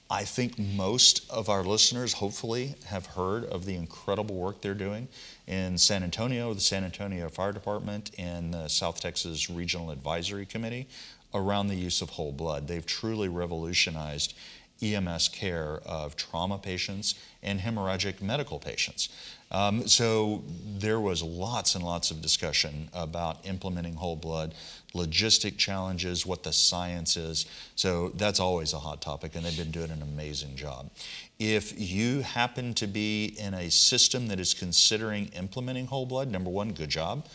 I 0.10 0.24
think 0.24 0.60
most 0.60 1.30
of 1.30 1.50
our 1.50 1.64
listeners 1.64 2.14
hopefully 2.14 2.76
have 2.86 3.06
heard 3.06 3.46
of 3.46 3.66
the 3.66 3.76
incredible 3.76 4.36
work 4.36 4.62
they're 4.62 4.74
doing 4.74 5.08
in 5.48 5.78
San 5.78 6.04
Antonio, 6.04 6.54
the 6.54 6.60
San 6.60 6.84
Antonio 6.84 7.30
Fire 7.30 7.54
Department, 7.54 8.12
and 8.18 8.54
the 8.54 8.68
South 8.68 9.00
Texas 9.00 9.50
Regional 9.50 9.92
Advisory 9.92 10.46
Committee 10.46 10.88
around 11.34 11.68
the 11.68 11.76
use 11.76 12.02
of 12.02 12.12
whole 12.12 12.34
blood. 12.34 12.68
They've 12.68 12.86
truly 12.86 13.30
revolutionized 13.30 14.34
EMS 14.82 15.30
care 15.30 15.80
of 15.86 16.16
trauma 16.16 16.58
patients 16.58 17.16
and 17.42 17.60
hemorrhagic 17.60 18.22
medical 18.22 18.60
patients. 18.60 19.10
Um, 19.52 19.88
so 19.88 20.44
there 20.78 21.00
was 21.00 21.22
lots 21.22 21.76
and 21.76 21.84
lots 21.84 22.10
of 22.10 22.22
discussion 22.22 22.90
about 22.94 23.46
implementing 23.46 23.96
whole 23.96 24.16
blood, 24.16 24.56
logistic 24.96 25.58
challenges, 25.58 26.26
what 26.26 26.44
the 26.44 26.54
science 26.54 27.18
is. 27.18 27.46
So 27.76 28.10
that's 28.16 28.40
always 28.40 28.74
a 28.74 28.80
hot 28.80 29.02
topic, 29.02 29.36
and 29.36 29.46
they've 29.46 29.58
been 29.58 29.72
doing 29.72 29.92
an 29.92 30.02
amazing 30.02 30.56
job. 30.56 30.90
If 31.38 31.74
you 31.78 32.22
happen 32.22 32.74
to 32.76 32.88
be 32.88 33.36
in 33.38 33.54
a 33.54 33.70
system 33.70 34.28
that 34.28 34.40
is 34.40 34.54
considering 34.54 35.28
implementing 35.28 35.88
whole 35.88 36.06
blood, 36.06 36.30
number 36.32 36.50
one, 36.50 36.72
good 36.72 36.90
job. 36.90 37.28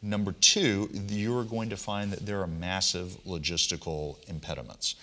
Number 0.00 0.32
two, 0.32 0.88
you're 1.08 1.44
going 1.44 1.70
to 1.70 1.76
find 1.76 2.12
that 2.12 2.24
there 2.24 2.40
are 2.40 2.46
massive 2.46 3.18
logistical 3.26 4.16
impediments. 4.28 4.94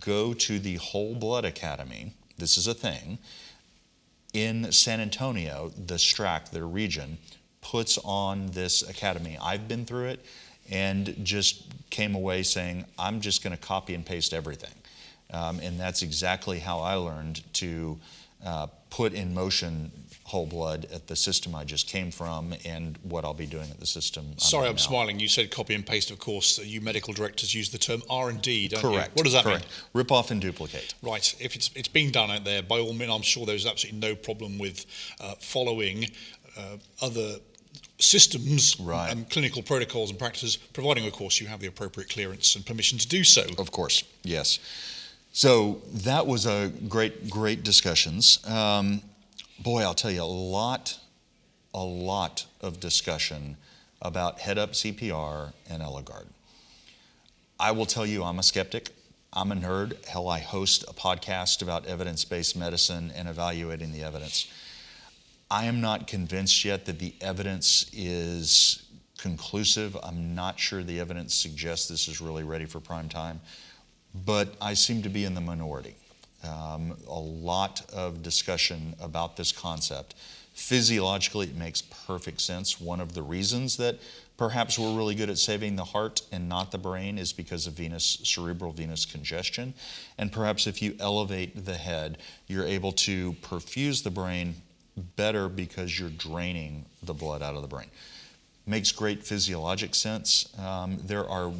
Go 0.00 0.32
to 0.32 0.58
the 0.58 0.76
Whole 0.76 1.14
Blood 1.14 1.44
Academy. 1.44 2.14
This 2.38 2.56
is 2.56 2.66
a 2.66 2.72
thing 2.72 3.18
in 4.34 4.70
San 4.72 5.00
Antonio, 5.00 5.72
the 5.86 5.94
STRAC, 5.94 6.50
their 6.50 6.66
region, 6.66 7.16
puts 7.62 7.98
on 8.04 8.48
this 8.48 8.82
academy. 8.82 9.38
I've 9.40 9.66
been 9.66 9.86
through 9.86 10.08
it 10.08 10.24
and 10.70 11.16
just 11.24 11.64
came 11.90 12.14
away 12.14 12.42
saying, 12.42 12.84
I'm 12.98 13.20
just 13.20 13.42
going 13.42 13.56
to 13.56 13.62
copy 13.62 13.94
and 13.94 14.04
paste 14.04 14.34
everything. 14.34 14.74
Um, 15.32 15.60
and 15.60 15.80
that's 15.80 16.02
exactly 16.02 16.58
how 16.58 16.80
I 16.80 16.94
learned 16.94 17.40
to 17.54 17.98
uh, 18.44 18.66
put 18.90 19.14
in 19.14 19.32
motion 19.32 19.90
whole 20.34 20.46
blood 20.46 20.86
at 20.92 21.06
the 21.06 21.14
system 21.16 21.54
I 21.54 21.64
just 21.64 21.86
came 21.86 22.10
from 22.10 22.54
and 22.64 22.98
what 23.02 23.24
I'll 23.24 23.40
be 23.46 23.46
doing 23.46 23.70
at 23.70 23.78
the 23.78 23.86
system. 23.86 24.22
I'm 24.32 24.38
Sorry, 24.38 24.66
I'm 24.66 24.74
now. 24.74 24.88
smiling. 24.90 25.20
You 25.20 25.28
said 25.28 25.50
copy 25.52 25.74
and 25.74 25.86
paste. 25.86 26.10
Of 26.10 26.18
course, 26.18 26.58
you 26.58 26.80
medical 26.80 27.14
directors 27.14 27.54
use 27.54 27.70
the 27.70 27.78
term 27.78 28.02
R 28.10 28.30
and 28.30 28.42
D, 28.42 28.68
don't 28.68 28.80
Correct. 28.82 29.10
you? 29.10 29.14
What 29.14 29.24
does 29.24 29.32
that 29.34 29.44
Correct. 29.44 29.62
mean? 29.64 29.70
Rip 30.00 30.10
off 30.10 30.30
and 30.32 30.40
duplicate. 30.40 30.94
Right. 31.02 31.26
If 31.38 31.54
it's 31.54 31.70
it's 31.76 31.88
being 31.88 32.10
done 32.10 32.30
out 32.32 32.44
there, 32.44 32.62
by 32.62 32.78
all 32.80 32.92
means, 32.92 33.12
I'm 33.12 33.22
sure 33.22 33.46
there's 33.46 33.64
absolutely 33.64 34.00
no 34.00 34.14
problem 34.16 34.58
with 34.58 34.84
uh, 35.20 35.34
following 35.40 36.10
uh, 36.58 36.76
other 37.00 37.36
systems 37.98 38.76
Right. 38.80 39.10
and 39.12 39.30
clinical 39.30 39.62
protocols 39.62 40.10
and 40.10 40.18
practices, 40.18 40.56
providing, 40.56 41.06
of 41.06 41.12
course, 41.12 41.40
you 41.40 41.46
have 41.46 41.60
the 41.60 41.68
appropriate 41.68 42.10
clearance 42.10 42.56
and 42.56 42.66
permission 42.66 42.98
to 42.98 43.06
do 43.08 43.22
so. 43.24 43.44
Of 43.56 43.70
course, 43.70 44.02
yes. 44.24 44.58
So 45.32 45.80
that 46.08 46.26
was 46.26 46.44
a 46.46 46.72
great, 46.88 47.30
great 47.30 47.62
discussions. 47.62 48.38
Um, 48.46 49.00
boy, 49.58 49.82
I'll 49.82 49.94
tell 49.94 50.10
you, 50.10 50.22
a 50.22 50.24
lot, 50.24 50.98
a 51.72 51.84
lot 51.84 52.46
of 52.60 52.80
discussion 52.80 53.56
about 54.02 54.40
head 54.40 54.58
up 54.58 54.72
CPR 54.72 55.52
and 55.68 55.82
EleGARD. 55.82 56.26
I 57.58 57.70
will 57.70 57.86
tell 57.86 58.04
you, 58.04 58.24
I'm 58.24 58.38
a 58.38 58.42
skeptic. 58.42 58.90
I'm 59.32 59.50
a 59.50 59.56
nerd. 59.56 60.04
Hell, 60.06 60.28
I 60.28 60.38
host 60.38 60.84
a 60.84 60.92
podcast 60.92 61.62
about 61.62 61.86
evidence 61.86 62.24
based 62.24 62.56
medicine 62.56 63.12
and 63.16 63.28
evaluating 63.28 63.92
the 63.92 64.02
evidence. 64.02 64.46
I 65.50 65.64
am 65.64 65.80
not 65.80 66.06
convinced 66.06 66.64
yet 66.64 66.86
that 66.86 66.98
the 66.98 67.14
evidence 67.20 67.90
is 67.92 68.82
conclusive. 69.18 69.96
I'm 70.02 70.34
not 70.34 70.58
sure 70.58 70.82
the 70.82 71.00
evidence 71.00 71.34
suggests 71.34 71.88
this 71.88 72.08
is 72.08 72.20
really 72.20 72.44
ready 72.44 72.66
for 72.66 72.80
prime 72.80 73.08
time, 73.08 73.40
but 74.14 74.54
I 74.60 74.74
seem 74.74 75.02
to 75.02 75.08
be 75.08 75.24
in 75.24 75.34
the 75.34 75.40
minority. 75.40 75.96
Um, 76.44 76.96
a 77.08 77.18
lot 77.18 77.82
of 77.92 78.22
discussion 78.22 78.94
about 79.00 79.36
this 79.36 79.52
concept. 79.52 80.14
Physiologically, 80.54 81.46
it 81.46 81.56
makes 81.56 81.82
perfect 81.82 82.40
sense. 82.40 82.80
One 82.80 83.00
of 83.00 83.14
the 83.14 83.22
reasons 83.22 83.76
that 83.78 83.98
perhaps 84.36 84.78
we're 84.78 84.96
really 84.96 85.14
good 85.14 85.30
at 85.30 85.38
saving 85.38 85.76
the 85.76 85.84
heart 85.84 86.22
and 86.30 86.48
not 86.48 86.70
the 86.70 86.78
brain 86.78 87.18
is 87.18 87.32
because 87.32 87.66
of 87.66 87.74
venous 87.74 88.20
cerebral 88.24 88.72
venous 88.72 89.04
congestion. 89.04 89.74
And 90.18 90.30
perhaps 90.30 90.66
if 90.66 90.82
you 90.82 90.96
elevate 91.00 91.64
the 91.64 91.74
head, 91.74 92.18
you're 92.46 92.66
able 92.66 92.92
to 92.92 93.32
perfuse 93.42 94.02
the 94.02 94.10
brain 94.10 94.56
better 95.16 95.48
because 95.48 95.98
you're 95.98 96.10
draining 96.10 96.86
the 97.02 97.14
blood 97.14 97.42
out 97.42 97.54
of 97.54 97.62
the 97.62 97.68
brain. 97.68 97.88
Makes 98.66 98.92
great 98.92 99.24
physiologic 99.24 99.94
sense. 99.94 100.48
Um, 100.58 100.98
there 101.04 101.28
are 101.28 101.52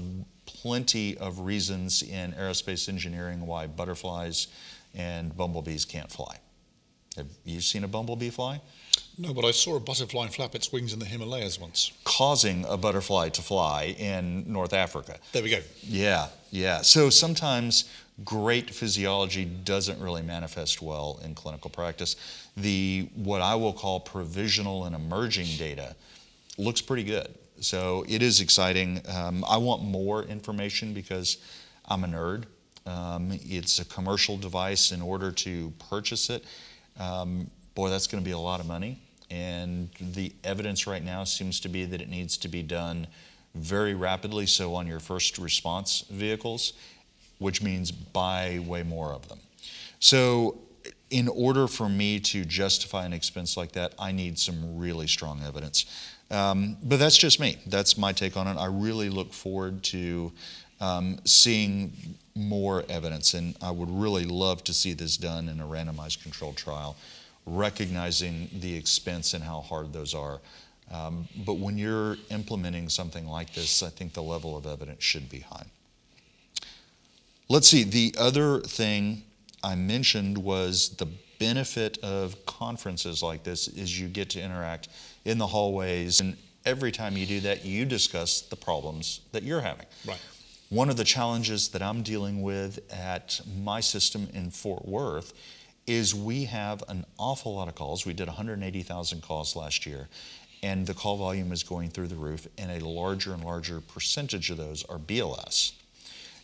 plenty 0.46 1.16
of 1.18 1.40
reasons 1.40 2.02
in 2.02 2.32
aerospace 2.32 2.88
engineering 2.88 3.46
why 3.46 3.66
butterflies 3.66 4.48
and 4.94 5.36
bumblebees 5.36 5.84
can't 5.84 6.10
fly. 6.10 6.38
Have 7.16 7.28
you 7.44 7.60
seen 7.60 7.84
a 7.84 7.88
bumblebee 7.88 8.30
fly? 8.30 8.60
No, 9.16 9.32
but 9.32 9.44
I 9.44 9.52
saw 9.52 9.76
a 9.76 9.80
butterfly 9.80 10.26
flap 10.28 10.54
its 10.56 10.72
wings 10.72 10.92
in 10.92 10.98
the 10.98 11.04
Himalayas 11.04 11.60
once. 11.60 11.92
Causing 12.02 12.64
a 12.68 12.76
butterfly 12.76 13.28
to 13.30 13.42
fly 13.42 13.94
in 13.96 14.52
North 14.52 14.72
Africa. 14.72 15.18
There 15.32 15.42
we 15.42 15.50
go. 15.50 15.60
Yeah, 15.82 16.28
yeah. 16.50 16.82
So 16.82 17.10
sometimes 17.10 17.84
great 18.24 18.70
physiology 18.70 19.44
doesn't 19.44 20.00
really 20.00 20.22
manifest 20.22 20.82
well 20.82 21.20
in 21.24 21.34
clinical 21.34 21.70
practice. 21.70 22.16
The 22.56 23.08
what 23.14 23.40
I 23.40 23.54
will 23.54 23.72
call 23.72 24.00
provisional 24.00 24.84
and 24.84 24.96
emerging 24.96 25.56
data 25.56 25.94
looks 26.58 26.80
pretty 26.80 27.04
good. 27.04 27.32
So 27.60 28.04
it 28.08 28.22
is 28.22 28.40
exciting. 28.40 29.02
Um, 29.08 29.44
I 29.48 29.58
want 29.58 29.82
more 29.82 30.24
information 30.24 30.92
because 30.92 31.38
I'm 31.86 32.02
a 32.02 32.08
nerd. 32.08 32.44
Um, 32.86 33.38
it's 33.44 33.78
a 33.78 33.84
commercial 33.84 34.36
device. 34.36 34.92
In 34.92 35.00
order 35.00 35.32
to 35.32 35.72
purchase 35.90 36.30
it, 36.30 36.44
um, 36.98 37.50
boy, 37.74 37.90
that's 37.90 38.06
going 38.06 38.22
to 38.22 38.24
be 38.24 38.32
a 38.32 38.38
lot 38.38 38.60
of 38.60 38.66
money. 38.66 39.00
And 39.30 39.90
the 40.00 40.32
evidence 40.44 40.86
right 40.86 41.02
now 41.02 41.24
seems 41.24 41.60
to 41.60 41.68
be 41.68 41.84
that 41.86 42.00
it 42.00 42.08
needs 42.08 42.36
to 42.38 42.48
be 42.48 42.62
done 42.62 43.06
very 43.54 43.94
rapidly. 43.94 44.46
So 44.46 44.74
on 44.74 44.86
your 44.86 45.00
first 45.00 45.38
response 45.38 46.04
vehicles, 46.10 46.74
which 47.38 47.62
means 47.62 47.90
buy 47.90 48.60
way 48.66 48.82
more 48.82 49.12
of 49.12 49.28
them. 49.28 49.38
So 49.98 50.58
in 51.10 51.28
order 51.28 51.66
for 51.66 51.88
me 51.88 52.20
to 52.20 52.44
justify 52.44 53.06
an 53.06 53.12
expense 53.12 53.56
like 53.56 53.72
that, 53.72 53.94
I 53.98 54.12
need 54.12 54.38
some 54.38 54.78
really 54.78 55.06
strong 55.06 55.42
evidence. 55.42 55.86
Um, 56.30 56.76
but 56.82 56.98
that's 56.98 57.16
just 57.16 57.38
me. 57.38 57.58
That's 57.66 57.96
my 57.96 58.12
take 58.12 58.36
on 58.36 58.46
it. 58.46 58.56
I 58.58 58.66
really 58.66 59.08
look 59.08 59.32
forward 59.32 59.82
to 59.84 60.32
um, 60.80 61.18
seeing 61.24 61.92
more 62.36 62.84
evidence, 62.88 63.34
and 63.34 63.54
I 63.62 63.70
would 63.70 63.90
really 63.90 64.24
love 64.24 64.64
to 64.64 64.74
see 64.74 64.92
this 64.92 65.16
done 65.16 65.48
in 65.48 65.60
a 65.60 65.64
randomized 65.64 66.22
controlled 66.22 66.56
trial, 66.56 66.96
recognizing 67.46 68.50
the 68.52 68.76
expense 68.76 69.34
and 69.34 69.44
how 69.44 69.60
hard 69.60 69.92
those 69.92 70.14
are. 70.14 70.40
Um, 70.92 71.28
but 71.46 71.54
when 71.54 71.78
you're 71.78 72.16
implementing 72.30 72.88
something 72.88 73.26
like 73.26 73.54
this, 73.54 73.82
I 73.82 73.88
think 73.88 74.12
the 74.12 74.22
level 74.22 74.56
of 74.56 74.66
evidence 74.66 75.02
should 75.02 75.28
be 75.28 75.40
high. 75.40 75.66
Let's 77.48 77.68
see, 77.68 77.84
the 77.84 78.14
other 78.18 78.60
thing 78.60 79.22
I 79.62 79.74
mentioned 79.74 80.38
was 80.38 80.90
the 80.96 81.06
benefit 81.38 81.98
of 81.98 82.46
conferences 82.46 83.22
like 83.22 83.44
this 83.44 83.68
is 83.68 84.00
you 84.00 84.08
get 84.08 84.30
to 84.30 84.40
interact 84.40 84.88
in 85.24 85.38
the 85.38 85.46
hallways 85.46 86.20
and 86.20 86.36
every 86.64 86.90
time 86.90 87.16
you 87.16 87.26
do 87.26 87.40
that 87.40 87.64
you 87.64 87.84
discuss 87.84 88.40
the 88.40 88.56
problems 88.56 89.20
that 89.32 89.42
you're 89.42 89.60
having. 89.60 89.86
Right. 90.06 90.18
One 90.74 90.90
of 90.90 90.96
the 90.96 91.04
challenges 91.04 91.68
that 91.68 91.82
I'm 91.82 92.02
dealing 92.02 92.42
with 92.42 92.80
at 92.92 93.40
my 93.62 93.78
system 93.78 94.26
in 94.34 94.50
Fort 94.50 94.84
Worth 94.84 95.32
is 95.86 96.16
we 96.16 96.46
have 96.46 96.82
an 96.88 97.06
awful 97.16 97.54
lot 97.54 97.68
of 97.68 97.76
calls. 97.76 98.04
We 98.04 98.12
did 98.12 98.26
180,000 98.26 99.22
calls 99.22 99.54
last 99.54 99.86
year, 99.86 100.08
and 100.64 100.84
the 100.84 100.92
call 100.92 101.16
volume 101.16 101.52
is 101.52 101.62
going 101.62 101.90
through 101.90 102.08
the 102.08 102.16
roof, 102.16 102.48
and 102.58 102.72
a 102.72 102.84
larger 102.84 103.32
and 103.32 103.44
larger 103.44 103.80
percentage 103.80 104.50
of 104.50 104.56
those 104.56 104.82
are 104.86 104.98
BLS. 104.98 105.74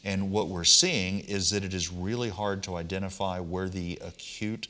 And 0.04 0.30
what 0.30 0.46
we're 0.46 0.62
seeing 0.62 1.18
is 1.18 1.50
that 1.50 1.64
it 1.64 1.74
is 1.74 1.90
really 1.90 2.28
hard 2.28 2.62
to 2.62 2.76
identify 2.76 3.40
where 3.40 3.68
the 3.68 3.98
acute, 4.00 4.68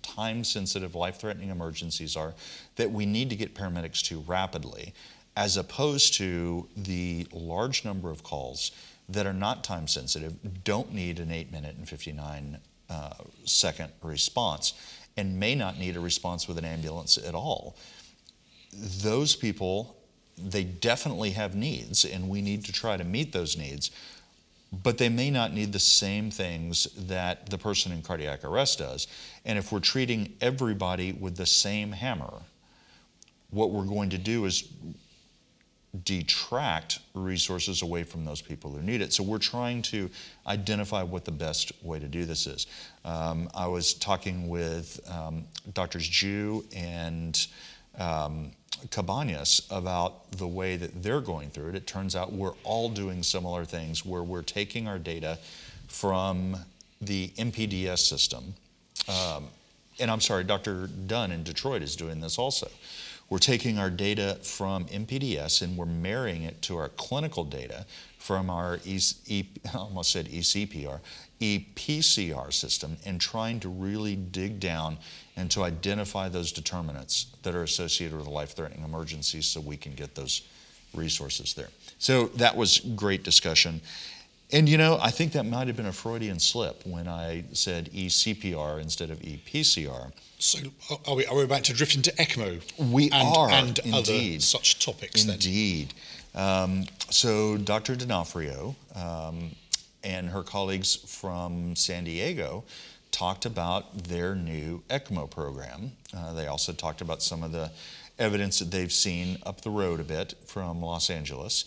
time 0.00 0.42
sensitive, 0.42 0.94
life 0.94 1.20
threatening 1.20 1.50
emergencies 1.50 2.16
are 2.16 2.32
that 2.76 2.90
we 2.90 3.04
need 3.04 3.28
to 3.28 3.36
get 3.36 3.54
paramedics 3.54 4.00
to 4.04 4.20
rapidly, 4.20 4.94
as 5.36 5.58
opposed 5.58 6.14
to 6.14 6.66
the 6.74 7.26
large 7.30 7.84
number 7.84 8.10
of 8.10 8.22
calls 8.22 8.70
that 9.12 9.26
are 9.26 9.32
not 9.32 9.64
time 9.64 9.86
sensitive, 9.86 10.64
don't 10.64 10.92
need 10.92 11.18
an 11.18 11.30
8 11.30 11.52
minute 11.52 11.76
and 11.76 11.88
59 11.88 12.58
uh, 12.90 13.10
second 13.44 13.92
response, 14.02 14.74
and 15.16 15.38
may 15.38 15.54
not 15.54 15.78
need 15.78 15.96
a 15.96 16.00
response 16.00 16.48
with 16.48 16.58
an 16.58 16.64
ambulance 16.64 17.16
at 17.18 17.34
all. 17.34 17.76
Those 18.72 19.36
people, 19.36 19.96
they 20.36 20.64
definitely 20.64 21.30
have 21.30 21.54
needs, 21.54 22.04
and 22.04 22.28
we 22.28 22.42
need 22.42 22.64
to 22.64 22.72
try 22.72 22.96
to 22.96 23.04
meet 23.04 23.32
those 23.32 23.56
needs 23.56 23.90
but 24.72 24.96
they 24.96 25.10
may 25.10 25.30
not 25.30 25.52
need 25.52 25.72
the 25.72 25.78
same 25.78 26.30
things 26.30 26.84
that 26.96 27.50
the 27.50 27.58
person 27.58 27.92
in 27.92 28.00
cardiac 28.00 28.42
arrest 28.42 28.78
does. 28.78 29.06
And 29.44 29.58
if 29.58 29.70
we're 29.70 29.80
treating 29.80 30.32
everybody 30.40 31.12
with 31.12 31.36
the 31.36 31.44
same 31.44 31.92
hammer, 31.92 32.32
what 33.50 33.70
we're 33.70 33.84
going 33.84 34.10
to 34.10 34.18
do 34.18 34.46
is 34.46 34.66
detract 36.04 37.00
resources 37.12 37.82
away 37.82 38.02
from 38.02 38.24
those 38.24 38.40
people 38.40 38.70
who 38.70 38.80
need 38.80 39.02
it. 39.02 39.12
So 39.12 39.22
we're 39.22 39.38
trying 39.38 39.82
to 39.82 40.08
identify 40.46 41.02
what 41.02 41.24
the 41.26 41.32
best 41.32 41.72
way 41.82 41.98
to 41.98 42.08
do 42.08 42.24
this 42.24 42.46
is. 42.46 42.66
Um, 43.04 43.50
I 43.54 43.66
was 43.66 43.92
talking 43.92 44.48
with 44.48 45.00
um, 45.10 45.44
Doctors 45.74 46.08
Jui 46.08 46.64
and 46.74 47.46
um, 47.98 48.52
Cabanas 48.90 49.66
about 49.70 50.30
the 50.32 50.48
way 50.48 50.76
that 50.76 51.02
they're 51.02 51.20
going 51.20 51.50
through 51.50 51.70
it. 51.70 51.74
It 51.74 51.86
turns 51.86 52.16
out 52.16 52.32
we're 52.32 52.54
all 52.64 52.88
doing 52.88 53.22
similar 53.22 53.64
things 53.64 54.04
where 54.04 54.22
we're 54.22 54.42
taking 54.42 54.88
our 54.88 54.98
data 54.98 55.38
from 55.88 56.56
the 57.02 57.28
MPDS 57.36 57.98
system, 57.98 58.54
um, 59.08 59.48
and 59.98 60.10
I'm 60.10 60.20
sorry, 60.20 60.44
Dr. 60.44 60.86
Dunne 60.86 61.32
in 61.32 61.42
Detroit 61.42 61.82
is 61.82 61.96
doing 61.96 62.20
this 62.20 62.38
also. 62.38 62.70
We're 63.32 63.38
taking 63.38 63.78
our 63.78 63.88
data 63.88 64.36
from 64.42 64.84
MPDS 64.88 65.62
and 65.62 65.74
we're 65.74 65.86
marrying 65.86 66.42
it 66.42 66.60
to 66.62 66.76
our 66.76 66.90
clinical 66.90 67.44
data 67.44 67.86
from 68.18 68.50
our 68.50 68.78
almost 69.74 70.12
said 70.12 70.26
ECPR, 70.26 71.00
EPCR 71.40 72.52
system 72.52 72.98
and 73.06 73.18
trying 73.18 73.58
to 73.60 73.70
really 73.70 74.16
dig 74.16 74.60
down 74.60 74.98
and 75.34 75.50
to 75.50 75.62
identify 75.62 76.28
those 76.28 76.52
determinants 76.52 77.28
that 77.42 77.54
are 77.54 77.62
associated 77.62 78.18
with 78.18 78.26
life-threatening 78.26 78.84
emergencies 78.84 79.46
so 79.46 79.62
we 79.62 79.78
can 79.78 79.94
get 79.94 80.14
those 80.14 80.42
resources 80.92 81.54
there. 81.54 81.70
So 81.98 82.26
that 82.36 82.54
was 82.54 82.80
great 82.80 83.22
discussion. 83.22 83.80
And 84.52 84.68
you 84.68 84.76
know, 84.76 84.98
I 85.00 85.10
think 85.10 85.32
that 85.32 85.44
might 85.44 85.66
have 85.66 85.76
been 85.76 85.86
a 85.86 85.92
Freudian 85.92 86.38
slip 86.38 86.86
when 86.86 87.08
I 87.08 87.44
said 87.52 87.90
eCPR 87.92 88.80
instead 88.80 89.10
of 89.10 89.18
ePCR. 89.20 90.12
So 90.38 90.58
are 91.06 91.14
we, 91.14 91.24
are 91.26 91.36
we 91.36 91.42
about 91.44 91.64
to 91.64 91.72
drift 91.72 91.94
into 91.94 92.10
ECMO? 92.12 92.60
We 92.90 93.04
and, 93.04 93.36
are, 93.36 93.50
and 93.50 93.78
indeed. 93.78 93.94
other 93.94 94.40
such 94.40 94.84
topics. 94.84 95.24
Then. 95.24 95.34
Indeed. 95.34 95.94
Um, 96.34 96.84
so 97.08 97.56
Dr. 97.56 97.96
D'Onofrio 97.96 98.76
um, 98.94 99.52
and 100.04 100.28
her 100.28 100.42
colleagues 100.42 100.96
from 100.96 101.74
San 101.74 102.04
Diego 102.04 102.64
talked 103.10 103.46
about 103.46 104.04
their 104.04 104.34
new 104.34 104.82
ECMO 104.90 105.30
program. 105.30 105.92
Uh, 106.16 106.32
they 106.34 106.46
also 106.46 106.72
talked 106.72 107.00
about 107.00 107.22
some 107.22 107.42
of 107.42 107.52
the 107.52 107.70
evidence 108.18 108.58
that 108.58 108.70
they've 108.70 108.92
seen 108.92 109.38
up 109.46 109.62
the 109.62 109.70
road 109.70 110.00
a 110.00 110.04
bit 110.04 110.34
from 110.46 110.82
Los 110.82 111.08
Angeles. 111.08 111.64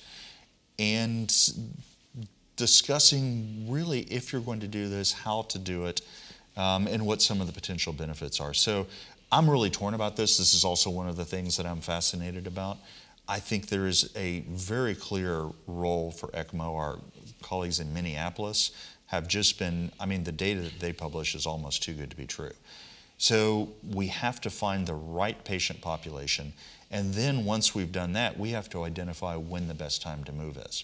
And 0.77 1.33
discussing 2.55 3.65
really 3.69 4.01
if 4.01 4.31
you're 4.31 4.41
going 4.41 4.59
to 4.61 4.67
do 4.67 4.87
this, 4.87 5.11
how 5.11 5.43
to 5.43 5.59
do 5.59 5.85
it, 5.85 6.01
um, 6.57 6.87
and 6.87 7.05
what 7.05 7.21
some 7.21 7.41
of 7.41 7.47
the 7.47 7.53
potential 7.53 7.93
benefits 7.93 8.39
are. 8.39 8.53
So 8.53 8.87
I'm 9.31 9.49
really 9.49 9.69
torn 9.69 9.93
about 9.93 10.15
this. 10.15 10.37
This 10.37 10.53
is 10.53 10.63
also 10.63 10.89
one 10.89 11.07
of 11.07 11.15
the 11.15 11.25
things 11.25 11.57
that 11.57 11.65
I'm 11.65 11.81
fascinated 11.81 12.47
about. 12.47 12.77
I 13.27 13.39
think 13.39 13.67
there 13.67 13.87
is 13.87 14.11
a 14.15 14.41
very 14.49 14.95
clear 14.95 15.49
role 15.67 16.11
for 16.11 16.27
ECMO. 16.27 16.75
Our 16.75 16.99
colleagues 17.41 17.79
in 17.79 17.93
Minneapolis 17.93 18.71
have 19.07 19.27
just 19.27 19.59
been, 19.59 19.91
I 19.99 20.05
mean, 20.05 20.23
the 20.23 20.31
data 20.31 20.61
that 20.61 20.79
they 20.79 20.93
publish 20.93 21.35
is 21.35 21.45
almost 21.45 21.83
too 21.83 21.93
good 21.93 22.09
to 22.11 22.15
be 22.15 22.25
true. 22.25 22.51
So 23.17 23.69
we 23.91 24.07
have 24.07 24.41
to 24.41 24.49
find 24.49 24.85
the 24.85 24.93
right 24.93 25.43
patient 25.43 25.81
population. 25.81 26.53
And 26.91 27.13
then 27.13 27.45
once 27.45 27.73
we've 27.73 27.91
done 27.91 28.13
that, 28.13 28.37
we 28.37 28.51
have 28.51 28.69
to 28.69 28.83
identify 28.83 29.35
when 29.35 29.67
the 29.67 29.73
best 29.73 30.01
time 30.01 30.23
to 30.25 30.31
move 30.31 30.57
is. 30.57 30.83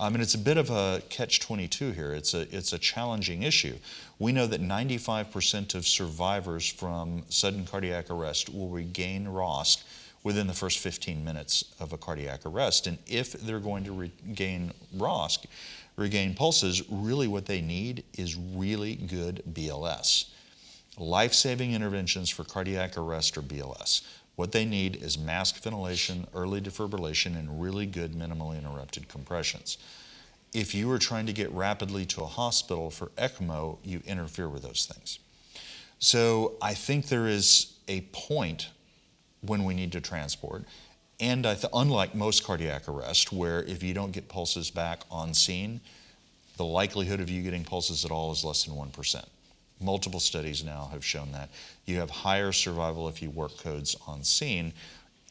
Um, 0.00 0.06
I 0.06 0.10
mean, 0.10 0.20
it's 0.20 0.34
a 0.34 0.38
bit 0.38 0.56
of 0.56 0.70
a 0.70 1.02
catch 1.08 1.40
22 1.40 1.92
here. 1.92 2.12
It's 2.12 2.34
a, 2.34 2.42
it's 2.56 2.72
a 2.72 2.78
challenging 2.78 3.42
issue. 3.42 3.76
We 4.18 4.32
know 4.32 4.46
that 4.46 4.60
95% 4.60 5.74
of 5.74 5.86
survivors 5.86 6.66
from 6.66 7.22
sudden 7.28 7.64
cardiac 7.64 8.10
arrest 8.10 8.52
will 8.52 8.68
regain 8.68 9.26
ROSC 9.26 9.84
within 10.24 10.46
the 10.46 10.54
first 10.54 10.78
15 10.78 11.24
minutes 11.24 11.64
of 11.78 11.92
a 11.92 11.98
cardiac 11.98 12.44
arrest. 12.46 12.86
And 12.86 12.98
if 13.06 13.32
they're 13.32 13.60
going 13.60 13.84
to 13.84 13.92
regain 13.92 14.72
ROSC, 14.96 15.46
regain 15.96 16.34
pulses, 16.34 16.82
really 16.90 17.28
what 17.28 17.46
they 17.46 17.60
need 17.60 18.04
is 18.14 18.34
really 18.34 18.96
good 18.96 19.42
BLS. 19.52 20.30
Life 20.96 21.34
saving 21.34 21.72
interventions 21.72 22.30
for 22.30 22.44
cardiac 22.44 22.96
arrest 22.96 23.36
or 23.36 23.42
BLS. 23.42 24.02
What 24.36 24.52
they 24.52 24.64
need 24.64 24.96
is 24.96 25.16
mask 25.16 25.62
ventilation, 25.62 26.26
early 26.34 26.60
defibrillation, 26.60 27.38
and 27.38 27.60
really 27.62 27.86
good 27.86 28.12
minimally 28.12 28.58
interrupted 28.58 29.08
compressions. 29.08 29.78
If 30.52 30.74
you 30.74 30.90
are 30.90 30.98
trying 30.98 31.26
to 31.26 31.32
get 31.32 31.50
rapidly 31.52 32.04
to 32.06 32.22
a 32.22 32.26
hospital 32.26 32.90
for 32.90 33.06
ECMO, 33.16 33.78
you 33.84 34.02
interfere 34.06 34.48
with 34.48 34.62
those 34.62 34.86
things. 34.86 35.18
So 35.98 36.54
I 36.60 36.74
think 36.74 37.06
there 37.06 37.26
is 37.26 37.74
a 37.88 38.02
point 38.12 38.68
when 39.40 39.64
we 39.64 39.74
need 39.74 39.92
to 39.92 40.00
transport. 40.00 40.64
And 41.20 41.44
th- 41.44 41.64
unlike 41.72 42.14
most 42.14 42.44
cardiac 42.44 42.88
arrest, 42.88 43.32
where 43.32 43.62
if 43.62 43.82
you 43.82 43.94
don't 43.94 44.10
get 44.10 44.28
pulses 44.28 44.70
back 44.70 45.02
on 45.10 45.32
scene, 45.32 45.80
the 46.56 46.64
likelihood 46.64 47.20
of 47.20 47.30
you 47.30 47.42
getting 47.42 47.64
pulses 47.64 48.04
at 48.04 48.10
all 48.10 48.32
is 48.32 48.44
less 48.44 48.64
than 48.64 48.74
1%. 48.74 49.24
Multiple 49.84 50.20
studies 50.20 50.64
now 50.64 50.88
have 50.92 51.04
shown 51.04 51.32
that. 51.32 51.50
You 51.84 51.98
have 51.98 52.08
higher 52.08 52.52
survival 52.52 53.06
if 53.08 53.20
you 53.20 53.28
work 53.28 53.58
codes 53.58 53.94
on 54.06 54.24
scene. 54.24 54.72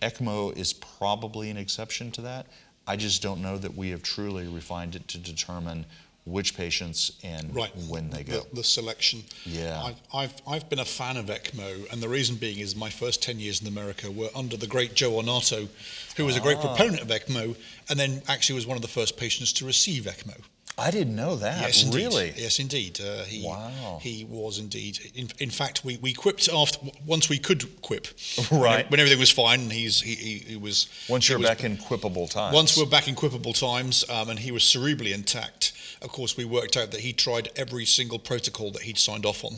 ECMO 0.02 0.56
is 0.56 0.74
probably 0.74 1.50
an 1.50 1.58
exception 1.58 2.12
to 2.12 2.22
that. 2.22 2.46
I 2.86 2.96
just 2.96 3.24
don't 3.24 3.42
know 3.42 3.58
that 3.58 3.76
we 3.76 3.90
have 3.90 4.04
truly 4.04 4.48
refined 4.48 4.96
it 4.96 5.08
to 5.08 5.18
determine 5.18 5.86
which 6.26 6.56
patients 6.56 7.14
and 7.24 7.54
right. 7.56 7.72
when 7.90 8.10
they 8.10 8.24
go. 8.24 8.42
The, 8.42 8.58
the 8.58 8.64
selection. 8.64 9.24
Yeah. 9.46 9.82
I've, 9.84 10.02
I've, 10.14 10.34
I've 10.48 10.70
been 10.70 10.80
a 10.80 10.86
fan 10.86 11.18
of 11.18 11.26
ECMO, 11.26 11.92
and 11.92 12.02
the 12.02 12.08
reason 12.08 12.36
being 12.36 12.60
is 12.60 12.76
my 12.76 12.90
first 12.90 13.24
10 13.24 13.40
years 13.40 13.62
in 13.62 13.68
America 13.68 14.10
were 14.12 14.30
under 14.36 14.56
the 14.56 14.68
great 14.68 14.94
Joe 14.94 15.14
Ornato, 15.14 15.68
who 16.16 16.26
was 16.26 16.38
a 16.38 16.40
great 16.40 16.58
Ah. 16.58 16.76
proponent 16.76 17.02
of 17.02 17.08
ECMO, 17.08 17.56
and 17.90 18.00
then 18.00 18.22
actually 18.28 18.56
was 18.56 18.68
one 18.68 18.78
of 18.78 18.82
the 18.82 18.88
first 18.88 19.18
patients 19.18 19.52
to 19.54 19.66
receive 19.66 20.04
ECMO. 20.04 20.40
I 20.76 20.90
didn't 20.90 21.16
know 21.16 21.36
that. 21.36 21.62
Yes, 21.62 21.84
indeed. 21.84 21.98
Really? 21.98 22.34
Yes, 22.36 22.58
indeed. 22.60 23.00
Uh, 23.00 23.24
he, 23.26 23.46
Wow. 23.46 24.00
He 24.02 24.24
was 24.28 24.58
indeed. 24.58 25.12
In, 25.14 25.30
in 25.38 25.52
fact, 25.52 25.86
we, 25.86 25.98
we 25.98 26.14
quipped 26.14 26.50
after 26.52 26.80
once 27.06 27.30
we 27.30 27.38
could 27.38 27.82
quip. 27.82 28.08
Right. 28.52 28.90
When, 28.90 29.00
everything 29.00 29.20
was 29.20 29.30
fine, 29.30 29.70
he's 29.70 30.02
he, 30.02 30.16
he, 30.16 30.38
he 30.40 30.56
was. 30.58 30.88
Once 31.08 31.30
you're 31.30 31.38
was- 31.38 31.48
back 31.48 31.64
in 31.64 31.78
quippable 31.78 32.30
times. 32.30 32.56
Once 32.56 32.76
we're 32.78 32.86
back 32.88 33.08
in 33.08 33.16
quippable 33.16 33.58
times, 33.58 34.04
um, 34.10 34.30
and 34.30 34.40
he 34.40 34.52
was 34.52 34.64
cerebrally 34.64 35.14
intact. 35.14 35.74
Of 36.02 36.10
course, 36.12 36.36
we 36.36 36.44
worked 36.44 36.76
out 36.76 36.92
that 36.92 37.00
he 37.02 37.14
tried 37.14 37.50
every 37.56 37.86
single 37.86 38.20
protocol 38.20 38.72
that 38.72 38.82
he'd 38.82 38.98
signed 38.98 39.26
off 39.26 39.44
on, 39.46 39.54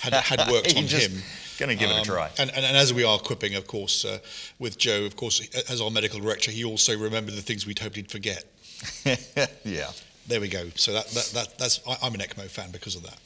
had, 0.00 0.12
had 0.14 0.48
worked 0.50 0.76
on 0.76 0.86
just 0.86 1.08
him. 1.10 1.22
gonna 1.58 1.74
give 1.74 1.90
it 1.90 1.94
a 1.96 1.98
Um, 2.00 2.04
try. 2.04 2.30
And, 2.38 2.50
and, 2.50 2.64
and 2.64 2.76
as 2.76 2.92
we 2.94 3.02
are 3.04 3.18
quipping, 3.18 3.54
of 3.56 3.66
course, 3.66 4.04
uh, 4.04 4.18
with 4.58 4.78
Joe, 4.78 5.04
of 5.04 5.16
course, 5.16 5.40
as 5.68 5.80
our 5.80 5.90
medical 5.90 6.20
director, 6.20 6.50
he 6.50 6.62
also 6.64 6.96
remembered 6.96 7.34
the 7.34 7.42
things 7.42 7.66
we'd 7.66 7.78
hoped 7.80 7.96
he'd 7.96 8.10
forget. 8.10 8.44
yeah. 9.64 9.90
There 10.28 10.40
we 10.42 10.48
go. 10.48 10.68
So 10.74 10.92
that, 10.92 11.06
that, 11.08 11.30
that 11.34 11.58
that's 11.58 11.80
I, 11.88 11.96
I'm 12.02 12.14
an 12.14 12.20
ECMO 12.20 12.48
fan 12.48 12.70
because 12.70 12.94
of 12.94 13.02
that. 13.02 13.18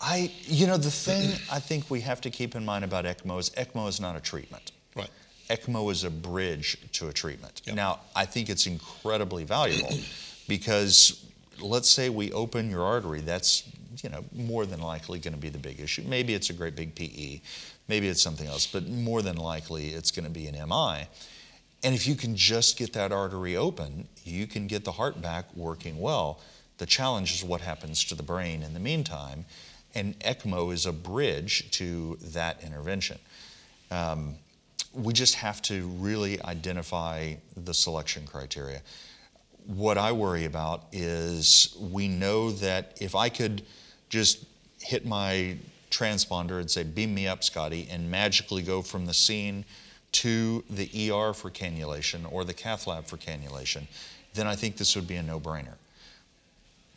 I, 0.00 0.32
you 0.42 0.66
know, 0.66 0.76
the 0.76 0.90
thing 0.90 1.30
I 1.50 1.60
think 1.60 1.90
we 1.90 2.00
have 2.00 2.20
to 2.22 2.30
keep 2.30 2.56
in 2.56 2.64
mind 2.64 2.84
about 2.84 3.04
ECMO 3.04 3.38
is 3.38 3.50
ECMO 3.50 3.88
is 3.88 4.00
not 4.00 4.16
a 4.16 4.20
treatment. 4.20 4.72
Right. 4.96 5.10
ECMO 5.48 5.92
is 5.92 6.04
a 6.04 6.10
bridge 6.10 6.78
to 6.92 7.08
a 7.08 7.12
treatment. 7.12 7.62
Yep. 7.66 7.76
Now, 7.76 8.00
I 8.16 8.24
think 8.24 8.48
it's 8.48 8.66
incredibly 8.66 9.44
valuable 9.44 9.94
because 10.48 11.24
let's 11.60 11.88
say 11.88 12.08
we 12.08 12.32
open 12.32 12.70
your 12.70 12.82
artery, 12.82 13.20
that's, 13.20 13.64
you 14.02 14.08
know, 14.08 14.24
more 14.32 14.66
than 14.66 14.80
likely 14.80 15.18
going 15.18 15.34
to 15.34 15.40
be 15.40 15.50
the 15.50 15.58
big 15.58 15.78
issue. 15.78 16.02
Maybe 16.06 16.34
it's 16.34 16.50
a 16.50 16.54
great 16.54 16.74
big 16.74 16.94
PE, 16.94 17.42
maybe 17.88 18.08
it's 18.08 18.22
something 18.22 18.46
else, 18.46 18.66
but 18.66 18.88
more 18.88 19.22
than 19.22 19.36
likely 19.36 19.88
it's 19.88 20.10
going 20.10 20.24
to 20.24 20.30
be 20.30 20.46
an 20.46 20.54
MI. 20.68 21.06
And 21.82 21.94
if 21.94 22.06
you 22.06 22.14
can 22.14 22.36
just 22.36 22.76
get 22.76 22.92
that 22.92 23.10
artery 23.10 23.56
open, 23.56 24.08
you 24.24 24.46
can 24.46 24.66
get 24.66 24.84
the 24.84 24.92
heart 24.92 25.22
back 25.22 25.46
working 25.56 25.98
well. 25.98 26.40
The 26.78 26.86
challenge 26.86 27.34
is 27.34 27.44
what 27.44 27.60
happens 27.60 28.04
to 28.04 28.14
the 28.14 28.22
brain 28.22 28.62
in 28.62 28.74
the 28.74 28.80
meantime, 28.80 29.44
and 29.94 30.18
ECMO 30.20 30.72
is 30.72 30.86
a 30.86 30.92
bridge 30.92 31.70
to 31.72 32.16
that 32.20 32.62
intervention. 32.62 33.18
Um, 33.90 34.36
we 34.92 35.12
just 35.12 35.36
have 35.36 35.62
to 35.62 35.86
really 35.98 36.40
identify 36.42 37.34
the 37.56 37.74
selection 37.74 38.26
criteria. 38.26 38.82
What 39.66 39.98
I 39.98 40.12
worry 40.12 40.44
about 40.44 40.84
is 40.92 41.76
we 41.78 42.08
know 42.08 42.50
that 42.52 42.96
if 43.00 43.14
I 43.14 43.28
could 43.28 43.62
just 44.08 44.44
hit 44.80 45.06
my 45.06 45.56
transponder 45.90 46.60
and 46.60 46.70
say, 46.70 46.82
beam 46.82 47.14
me 47.14 47.28
up, 47.28 47.44
Scotty, 47.44 47.88
and 47.90 48.10
magically 48.10 48.62
go 48.62 48.82
from 48.82 49.06
the 49.06 49.14
scene 49.14 49.64
to 50.12 50.64
the 50.68 51.10
ER 51.10 51.32
for 51.32 51.50
cannulation 51.50 52.30
or 52.30 52.44
the 52.44 52.54
cath 52.54 52.86
lab 52.86 53.06
for 53.06 53.16
cannulation, 53.16 53.86
then 54.34 54.46
I 54.46 54.56
think 54.56 54.76
this 54.76 54.94
would 54.96 55.06
be 55.06 55.16
a 55.16 55.22
no 55.22 55.40
brainer. 55.40 55.74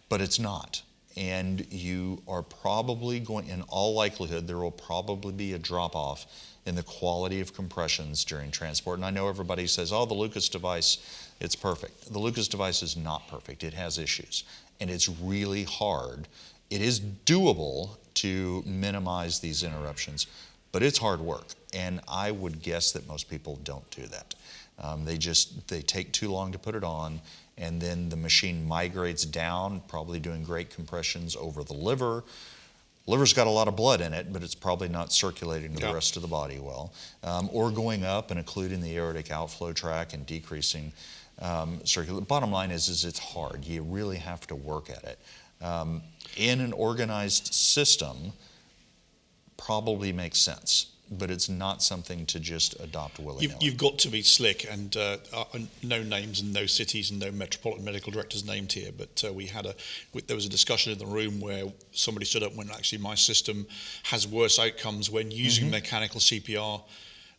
But 0.09 0.21
it's 0.21 0.39
not. 0.39 0.81
And 1.15 1.65
you 1.71 2.21
are 2.27 2.41
probably 2.41 3.19
going, 3.19 3.47
in 3.47 3.61
all 3.63 3.93
likelihood, 3.93 4.47
there 4.47 4.57
will 4.57 4.71
probably 4.71 5.31
be 5.31 5.53
a 5.53 5.59
drop 5.59 5.95
off 5.95 6.25
in 6.65 6.75
the 6.75 6.83
quality 6.83 7.41
of 7.41 7.53
compressions 7.53 8.23
during 8.23 8.49
transport. 8.49 8.97
And 8.97 9.05
I 9.05 9.11
know 9.11 9.27
everybody 9.27 9.67
says, 9.67 9.91
oh, 9.91 10.05
the 10.05 10.13
Lucas 10.13 10.49
device, 10.49 10.97
it's 11.39 11.55
perfect. 11.55 12.11
The 12.11 12.19
Lucas 12.19 12.47
device 12.47 12.81
is 12.81 12.95
not 12.95 13.27
perfect, 13.27 13.63
it 13.63 13.73
has 13.73 13.97
issues. 13.97 14.43
And 14.79 14.89
it's 14.89 15.09
really 15.09 15.65
hard. 15.65 16.27
It 16.69 16.81
is 16.81 16.99
doable 16.99 17.97
to 18.15 18.63
minimize 18.65 19.39
these 19.39 19.63
interruptions, 19.63 20.27
but 20.73 20.83
it's 20.83 20.97
hard 20.97 21.21
work. 21.21 21.47
And 21.73 22.01
I 22.07 22.31
would 22.31 22.61
guess 22.61 22.91
that 22.91 23.07
most 23.07 23.29
people 23.29 23.57
don't 23.63 23.89
do 23.91 24.05
that. 24.07 24.35
Um, 24.79 25.05
they 25.05 25.17
just 25.17 25.67
they 25.69 25.81
take 25.81 26.11
too 26.11 26.29
long 26.31 26.51
to 26.51 26.59
put 26.59 26.75
it 26.75 26.83
on, 26.83 27.21
and 27.57 27.79
then 27.81 28.09
the 28.09 28.17
machine 28.17 28.67
migrates 28.67 29.23
down, 29.23 29.81
probably 29.87 30.19
doing 30.19 30.43
great 30.43 30.69
compressions 30.75 31.35
over 31.35 31.63
the 31.63 31.73
liver. 31.75 32.23
Liver's 33.05 33.33
got 33.33 33.47
a 33.47 33.49
lot 33.49 33.67
of 33.67 33.75
blood 33.75 34.01
in 34.01 34.13
it, 34.13 34.31
but 34.33 34.43
it's 34.43 34.55
probably 34.55 34.87
not 34.89 35.11
circulating 35.11 35.73
to 35.75 35.81
Yeah. 35.81 35.89
the 35.89 35.93
rest 35.93 36.15
of 36.15 36.21
the 36.21 36.27
body 36.27 36.59
well. 36.59 36.93
Um, 37.23 37.49
or 37.51 37.69
going 37.69 38.03
up 38.03 38.31
and 38.31 38.39
occluding 38.39 38.81
the 38.81 38.95
aortic 38.97 39.29
outflow 39.29 39.73
tract 39.73 40.13
and 40.13 40.25
decreasing 40.25 40.93
um, 41.39 41.85
circulation. 41.85 42.23
Bottom 42.25 42.51
line 42.51 42.71
is, 42.71 42.87
is 42.89 43.03
it's 43.03 43.19
hard. 43.19 43.65
You 43.65 43.83
really 43.83 44.17
have 44.17 44.47
to 44.47 44.55
work 44.55 44.89
at 44.89 45.03
it. 45.03 45.19
um, 45.61 46.01
in 46.35 46.59
an 46.61 46.73
organized 46.73 47.53
system 47.53 48.33
probably 49.57 50.11
makes 50.11 50.39
sense 50.39 50.93
but 51.17 51.29
it's 51.29 51.49
not 51.49 51.81
something 51.81 52.25
to 52.25 52.39
just 52.39 52.79
adopt 52.79 53.19
willy 53.19 53.43
You've, 53.43 53.55
you've 53.61 53.77
got 53.77 53.99
to 53.99 54.09
be 54.09 54.21
slick, 54.21 54.65
and 54.69 54.95
uh, 54.95 55.17
uh, 55.33 55.45
no 55.81 56.01
names 56.01 56.41
and 56.41 56.53
no 56.53 56.65
cities 56.65 57.11
and 57.11 57.19
no 57.19 57.31
metropolitan 57.31 57.85
medical 57.85 58.11
directors 58.11 58.45
named 58.45 58.71
here. 58.71 58.91
But 58.95 59.23
uh, 59.27 59.33
we 59.33 59.47
had 59.47 59.65
a 59.65 59.75
there 60.27 60.35
was 60.35 60.45
a 60.45 60.49
discussion 60.49 60.91
in 60.91 60.97
the 60.97 61.05
room 61.05 61.39
where 61.39 61.65
somebody 61.91 62.25
stood 62.25 62.43
up 62.43 62.49
and 62.49 62.57
went, 62.57 62.71
"Actually, 62.71 62.99
my 62.99 63.15
system 63.15 63.67
has 64.03 64.27
worse 64.27 64.59
outcomes 64.59 65.09
when 65.09 65.31
using 65.31 65.65
mm-hmm. 65.65 65.71
mechanical 65.71 66.19
CPR." 66.19 66.81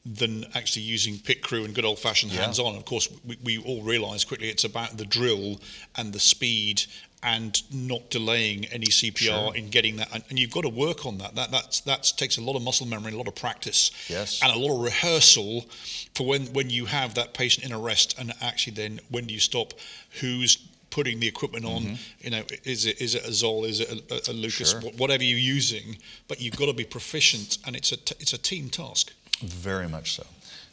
Than 0.07 0.45
actually 0.55 0.83
using 0.83 1.19
pit 1.19 1.41
crew 1.41 1.65
and 1.65 1.75
good 1.75 1.87
old 1.87 1.99
fashioned 1.99 2.31
hands 2.33 2.59
on. 2.59 2.77
Of 2.77 2.85
course, 2.85 3.09
we, 3.25 3.39
we 3.43 3.57
all 3.57 3.83
realise 3.83 4.23
quickly 4.23 4.51
it's 4.51 4.65
about 4.65 4.99
the 4.99 5.07
drill 5.07 5.63
and 5.97 6.13
the 6.13 6.21
speed 6.21 6.83
and 7.25 7.63
not 7.73 8.11
delaying 8.11 8.67
any 8.67 8.87
CPR 8.87 9.17
sure. 9.17 9.57
in 9.57 9.71
getting 9.71 9.97
that. 9.97 10.09
And, 10.13 10.23
and, 10.29 10.39
you've 10.39 10.51
got 10.51 10.63
to 10.63 10.69
work 10.69 11.07
on 11.07 11.19
that. 11.19 11.35
That 11.35 11.51
that's, 11.51 11.81
that 11.81 12.13
takes 12.17 12.37
a 12.37 12.43
lot 12.43 12.55
of 12.55 12.63
muscle 12.63 12.87
memory, 12.87 13.13
a 13.13 13.17
lot 13.17 13.29
of 13.29 13.35
practice, 13.35 13.91
yes. 14.09 14.41
and 14.43 14.53
a 14.53 14.59
lot 14.59 14.77
of 14.77 14.83
rehearsal 14.83 15.67
for 16.15 16.27
when, 16.27 16.47
when 16.53 16.69
you 16.69 16.85
have 16.85 17.15
that 17.15 17.33
patient 17.33 17.67
in 17.67 17.73
arrest 17.73 18.15
and 18.19 18.33
actually 18.43 18.75
then 18.75 19.01
when 19.11 19.27
do 19.27 19.35
you 19.35 19.41
stop, 19.41 19.73
who's 20.21 20.59
putting 20.91 21.19
the 21.19 21.27
equipment 21.27 21.65
on. 21.65 21.83
Mm-hmm. 21.83 21.95
You 22.21 22.31
know, 22.31 22.43
is 22.63 22.87
it 22.87 23.01
is 23.01 23.17
it 23.17 23.27
a 23.27 23.33
Zoll, 23.33 23.65
is 23.65 23.81
it 23.81 23.89
a, 23.91 24.31
a, 24.31 24.33
a 24.33 24.35
Lucas, 24.35 24.71
sure. 24.71 24.81
whatever 24.97 25.25
you're 25.25 25.39
using. 25.39 25.97
But 26.29 26.41
you've 26.41 26.57
got 26.57 26.67
to 26.67 26.73
be 26.73 26.85
proficient, 26.85 27.59
and 27.67 27.75
it's 27.75 27.91
a 27.91 27.97
t- 27.97 28.15
it's 28.21 28.33
a 28.33 28.39
team 28.39 28.69
task. 28.71 29.13
Very 29.43 29.89
much 29.89 30.15
so. 30.15 30.25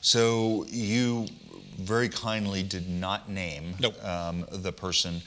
So 0.01 0.65
you 0.69 1.27
very 1.77 2.09
kindly 2.09 2.63
did 2.63 2.87
not 2.87 3.29
name 3.29 3.75
nope. 3.79 4.03
um, 4.05 4.45
the 4.51 4.71
person 4.71 5.21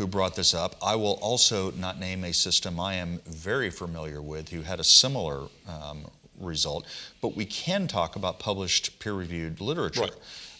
who 0.00 0.06
brought 0.06 0.34
this 0.34 0.54
up. 0.54 0.76
I 0.82 0.96
will 0.96 1.18
also 1.20 1.72
not 1.72 2.00
name 2.00 2.24
a 2.24 2.32
system 2.32 2.80
I 2.80 2.94
am 2.94 3.20
very 3.26 3.68
familiar 3.68 4.22
with 4.22 4.48
who 4.48 4.62
had 4.62 4.80
a 4.80 4.84
similar 4.84 5.42
um, 5.68 6.06
result, 6.40 6.86
but 7.20 7.36
we 7.36 7.44
can 7.44 7.86
talk 7.86 8.16
about 8.16 8.38
published 8.38 8.98
peer 8.98 9.12
reviewed 9.12 9.60
literature. 9.60 10.00
Right. 10.00 10.12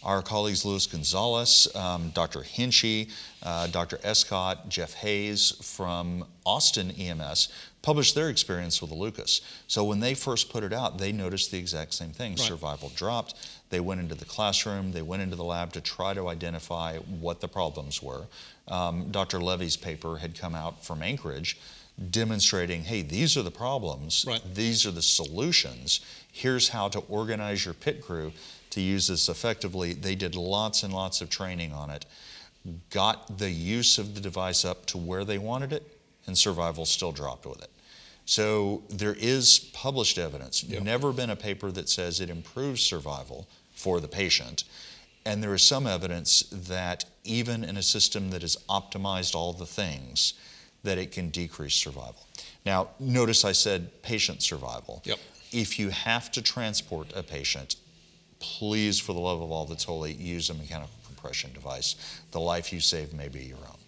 Our 0.03 0.21
colleagues 0.21 0.63
Luis 0.63 0.85
Gonzalez, 0.85 1.67
um, 1.75 2.11
Dr. 2.11 2.41
Hinchey, 2.41 3.09
uh, 3.41 3.65
Dr. 3.67 3.99
Escott, 4.03 4.69
Jeff 4.69 4.93
Hayes 4.93 5.53
from 5.61 6.25
Austin 6.45 6.91
EMS 6.91 7.49
published 7.81 8.15
their 8.15 8.29
experience 8.29 8.81
with 8.81 8.91
the 8.91 8.95
Lucas. 8.95 9.41
So 9.67 9.83
when 9.83 9.99
they 9.99 10.13
first 10.13 10.51
put 10.51 10.63
it 10.63 10.73
out, 10.73 10.97
they 10.97 11.11
noticed 11.11 11.51
the 11.51 11.57
exact 11.57 11.93
same 11.93 12.11
thing. 12.11 12.31
Right. 12.33 12.39
Survival 12.39 12.91
dropped. 12.95 13.35
They 13.69 13.79
went 13.79 14.01
into 14.01 14.15
the 14.15 14.25
classroom, 14.25 14.91
they 14.91 15.01
went 15.01 15.23
into 15.23 15.35
the 15.35 15.43
lab 15.43 15.73
to 15.73 15.81
try 15.81 16.13
to 16.13 16.27
identify 16.27 16.97
what 16.97 17.39
the 17.41 17.47
problems 17.47 18.03
were. 18.03 18.27
Um, 18.67 19.09
Dr. 19.11 19.39
Levy's 19.39 19.77
paper 19.77 20.17
had 20.17 20.37
come 20.37 20.53
out 20.53 20.83
from 20.85 21.01
Anchorage 21.01 21.57
demonstrating 22.09 22.83
hey, 22.83 23.01
these 23.01 23.37
are 23.37 23.43
the 23.43 23.51
problems, 23.51 24.25
right. 24.27 24.41
these 24.53 24.85
are 24.85 24.91
the 24.91 25.01
solutions, 25.01 25.99
here's 26.31 26.69
how 26.69 26.87
to 26.89 26.99
organize 27.01 27.65
your 27.65 27.73
pit 27.73 28.01
crew 28.01 28.31
to 28.69 28.81
use 28.81 29.07
this 29.07 29.29
effectively. 29.29 29.93
They 29.93 30.15
did 30.15 30.35
lots 30.35 30.83
and 30.83 30.93
lots 30.93 31.21
of 31.21 31.29
training 31.29 31.73
on 31.73 31.89
it, 31.89 32.05
got 32.89 33.37
the 33.37 33.51
use 33.51 33.97
of 33.97 34.15
the 34.15 34.21
device 34.21 34.65
up 34.65 34.85
to 34.87 34.97
where 34.97 35.25
they 35.25 35.37
wanted 35.37 35.73
it, 35.73 35.90
and 36.27 36.37
survival 36.37 36.85
still 36.85 37.11
dropped 37.11 37.45
with 37.45 37.61
it. 37.61 37.69
So 38.25 38.83
there 38.89 39.15
is 39.17 39.59
published 39.73 40.17
evidence. 40.17 40.63
Yep. 40.63 40.83
Never 40.83 41.11
been 41.11 41.29
a 41.29 41.35
paper 41.35 41.71
that 41.71 41.89
says 41.89 42.21
it 42.21 42.29
improves 42.29 42.81
survival 42.81 43.47
for 43.73 43.99
the 43.99 44.07
patient. 44.07 44.63
And 45.25 45.43
there 45.43 45.53
is 45.53 45.63
some 45.63 45.85
evidence 45.85 46.41
that 46.51 47.05
even 47.23 47.63
in 47.63 47.77
a 47.77 47.83
system 47.83 48.29
that 48.31 48.41
has 48.41 48.57
optimized 48.69 49.35
all 49.35 49.53
the 49.53 49.65
things, 49.65 50.33
that 50.83 50.97
it 50.97 51.11
can 51.11 51.29
decrease 51.29 51.75
survival. 51.75 52.25
Now, 52.65 52.89
notice 52.99 53.45
I 53.45 53.51
said 53.51 54.01
patient 54.01 54.41
survival. 54.41 55.01
Yep. 55.05 55.19
If 55.51 55.77
you 55.77 55.89
have 55.89 56.31
to 56.31 56.41
transport 56.41 57.11
a 57.15 57.23
patient, 57.23 57.75
please, 58.39 58.99
for 58.99 59.13
the 59.13 59.19
love 59.19 59.41
of 59.41 59.51
all 59.51 59.65
that's 59.65 59.83
holy, 59.83 60.13
use 60.13 60.49
a 60.49 60.53
mechanical 60.53 60.89
compression 61.05 61.51
device. 61.53 61.95
The 62.31 62.39
life 62.39 62.71
you 62.73 62.79
save 62.79 63.13
may 63.13 63.27
be 63.27 63.43
your 63.43 63.57
own. 63.57 63.80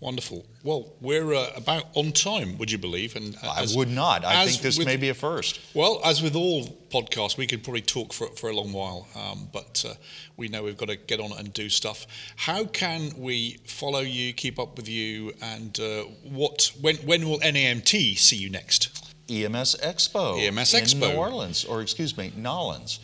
Wonderful. 0.00 0.46
Well, 0.62 0.94
we're 1.02 1.34
uh, 1.34 1.50
about 1.56 1.84
on 1.94 2.12
time, 2.12 2.56
would 2.56 2.70
you 2.70 2.78
believe? 2.78 3.16
And 3.16 3.36
as, 3.42 3.74
I 3.74 3.78
would 3.78 3.90
not. 3.90 4.24
I 4.24 4.46
think 4.46 4.62
this 4.62 4.78
with, 4.78 4.86
may 4.86 4.96
be 4.96 5.10
a 5.10 5.14
first. 5.14 5.60
Well, 5.74 6.00
as 6.02 6.22
with 6.22 6.34
all 6.34 6.64
podcasts, 6.88 7.36
we 7.36 7.46
could 7.46 7.62
probably 7.62 7.82
talk 7.82 8.14
for 8.14 8.28
for 8.28 8.48
a 8.48 8.54
long 8.54 8.72
while, 8.72 9.06
um, 9.14 9.50
but 9.52 9.84
uh, 9.86 9.94
we 10.38 10.48
know 10.48 10.62
we've 10.62 10.78
got 10.78 10.88
to 10.88 10.96
get 10.96 11.20
on 11.20 11.32
and 11.32 11.52
do 11.52 11.68
stuff. 11.68 12.06
How 12.36 12.64
can 12.64 13.12
we 13.18 13.58
follow 13.66 14.00
you, 14.00 14.32
keep 14.32 14.58
up 14.58 14.78
with 14.78 14.88
you, 14.88 15.34
and 15.42 15.78
uh, 15.78 16.04
what? 16.24 16.72
When 16.80 16.96
when 16.96 17.28
will 17.28 17.40
NAEMT 17.40 18.16
see 18.16 18.36
you 18.36 18.48
next? 18.48 19.06
EMS 19.28 19.76
Expo. 19.82 20.40
EMS 20.40 20.72
Expo 20.72 20.92
in 20.94 21.00
New 21.00 21.12
Orleans, 21.12 21.64
or 21.66 21.82
excuse 21.82 22.16
me, 22.16 22.32
Nolens. 22.36 23.00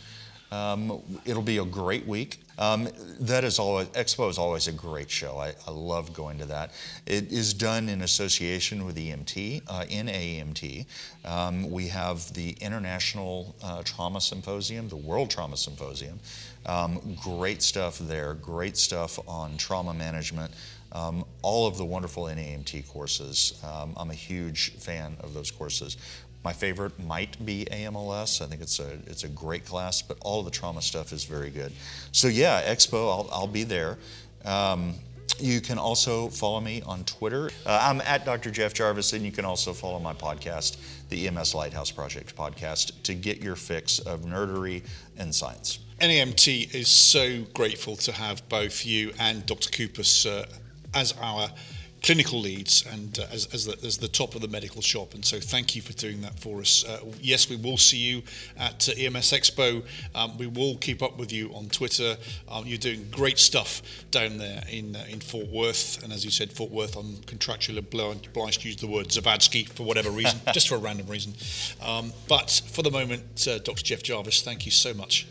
Um, 0.51 1.03
it'll 1.25 1.43
be 1.43 1.57
a 1.59 1.65
great 1.65 2.07
week. 2.07 2.39
Um, 2.57 2.87
that 3.19 3.43
is 3.43 3.59
always 3.59 3.87
Expo 3.89 4.29
is 4.29 4.37
always 4.37 4.67
a 4.67 4.71
great 4.71 5.11
show. 5.11 5.37
I, 5.37 5.53
I, 5.67 5.71
love 5.71 6.11
going 6.13 6.39
to 6.39 6.45
that. 6.45 6.71
It 7.05 7.31
is 7.31 7.53
done 7.53 7.87
in 7.87 8.01
association 8.01 8.85
with 8.85 8.97
EMT 8.97 9.61
uh, 9.67 9.85
in 9.87 10.07
AEMT. 10.07 10.85
Um, 11.23 11.69
we 11.69 11.87
have 11.89 12.33
the 12.33 12.57
International 12.59 13.55
uh, 13.63 13.83
Trauma 13.83 14.19
Symposium, 14.21 14.89
the 14.89 14.95
World 14.95 15.29
Trauma 15.29 15.55
Symposium. 15.55 16.19
Um, 16.65 17.15
great 17.21 17.61
stuff 17.61 17.99
there. 17.99 18.33
Great 18.33 18.75
stuff 18.75 19.19
on 19.27 19.57
trauma 19.57 19.93
management. 19.93 20.51
Um, 20.91 21.25
all 21.41 21.67
of 21.67 21.77
the 21.77 21.85
wonderful 21.85 22.23
NAEMT 22.23 22.87
courses. 22.87 23.61
Um, 23.63 23.93
I'm 23.97 24.09
a 24.09 24.15
huge 24.15 24.71
fan 24.77 25.17
of 25.19 25.33
those 25.33 25.51
courses. 25.51 25.97
My 26.47 26.53
favorite 26.53 26.97
might 26.97 27.45
be 27.45 27.67
AMLS. 27.71 28.41
I 28.41 28.45
think 28.45 28.61
it's 28.61 28.79
a 28.79 28.93
it's 29.05 29.25
a 29.25 29.27
great 29.27 29.65
class, 29.65 30.01
but 30.01 30.15
all 30.21 30.43
the 30.43 30.49
trauma 30.49 30.81
stuff 30.81 31.11
is 31.11 31.25
very 31.25 31.49
good. 31.49 31.73
So 32.13 32.29
yeah, 32.29 32.61
Expo, 32.73 33.11
I'll, 33.11 33.29
I'll 33.33 33.47
be 33.47 33.65
there. 33.65 33.97
Um, 34.45 34.93
you 35.39 35.59
can 35.59 35.77
also 35.77 36.29
follow 36.29 36.61
me 36.61 36.81
on 36.83 37.03
Twitter. 37.03 37.49
Uh, 37.65 37.79
I'm 37.83 37.99
at 37.99 38.23
Dr. 38.23 38.49
Jeff 38.49 38.73
Jarvis, 38.73 39.11
and 39.11 39.25
you 39.25 39.31
can 39.33 39.43
also 39.43 39.73
follow 39.73 39.99
my 39.99 40.13
podcast, 40.13 40.77
the 41.09 41.27
EMS 41.27 41.53
Lighthouse 41.53 41.91
Project 41.91 42.33
podcast, 42.33 42.93
to 43.03 43.13
get 43.13 43.43
your 43.43 43.57
fix 43.57 43.99
of 43.99 44.21
nerdery 44.21 44.83
and 45.17 45.35
science. 45.35 45.79
NAEMT 45.99 46.73
is 46.73 46.87
so 46.87 47.41
grateful 47.53 47.97
to 47.97 48.13
have 48.13 48.47
both 48.47 48.85
you 48.85 49.11
and 49.19 49.45
Dr. 49.45 49.69
Kupas, 49.69 50.25
uh, 50.25 50.45
as 50.93 51.13
our 51.21 51.49
clinical 52.03 52.39
leads 52.39 52.85
and 52.91 53.19
uh, 53.19 53.25
as, 53.31 53.47
as, 53.53 53.65
the, 53.65 53.77
as 53.85 53.97
the 53.97 54.07
top 54.07 54.35
of 54.35 54.41
the 54.41 54.47
medical 54.47 54.81
shop. 54.81 55.13
And 55.13 55.25
so 55.25 55.39
thank 55.39 55.75
you 55.75 55.81
for 55.81 55.93
doing 55.93 56.21
that 56.21 56.39
for 56.39 56.59
us. 56.59 56.85
Uh, 56.85 56.99
yes, 57.21 57.49
we 57.49 57.55
will 57.55 57.77
see 57.77 57.97
you 57.97 58.23
at 58.57 58.87
uh, 58.87 58.93
EMS 58.97 59.31
Expo. 59.31 59.83
Um, 60.15 60.37
we 60.37 60.47
will 60.47 60.77
keep 60.77 61.01
up 61.01 61.17
with 61.17 61.31
you 61.31 61.49
on 61.53 61.67
Twitter. 61.67 62.17
Um, 62.49 62.65
you're 62.65 62.77
doing 62.77 63.07
great 63.11 63.39
stuff 63.39 63.81
down 64.11 64.37
there 64.37 64.63
in, 64.69 64.95
uh, 64.95 65.05
in 65.09 65.19
Fort 65.19 65.47
Worth. 65.47 66.03
And 66.03 66.13
as 66.13 66.23
you 66.23 66.31
said, 66.31 66.51
Fort 66.51 66.71
Worth, 66.71 66.95
I'm 66.95 67.15
contractually 67.25 67.79
obliged 67.79 68.61
to 68.61 68.67
use 68.67 68.77
the 68.77 68.87
word 68.87 69.07
Zavadsky 69.07 69.67
for 69.67 69.83
whatever 69.83 70.09
reason, 70.09 70.39
just 70.53 70.69
for 70.69 70.75
a 70.75 70.79
random 70.79 71.07
reason. 71.07 71.33
Um, 71.85 72.13
but 72.27 72.61
for 72.71 72.83
the 72.83 72.91
moment, 72.91 73.47
uh, 73.47 73.59
Dr. 73.59 73.83
Jeff 73.83 74.03
Jarvis, 74.03 74.41
thank 74.41 74.65
you 74.65 74.71
so 74.71 74.93
much. 74.93 75.27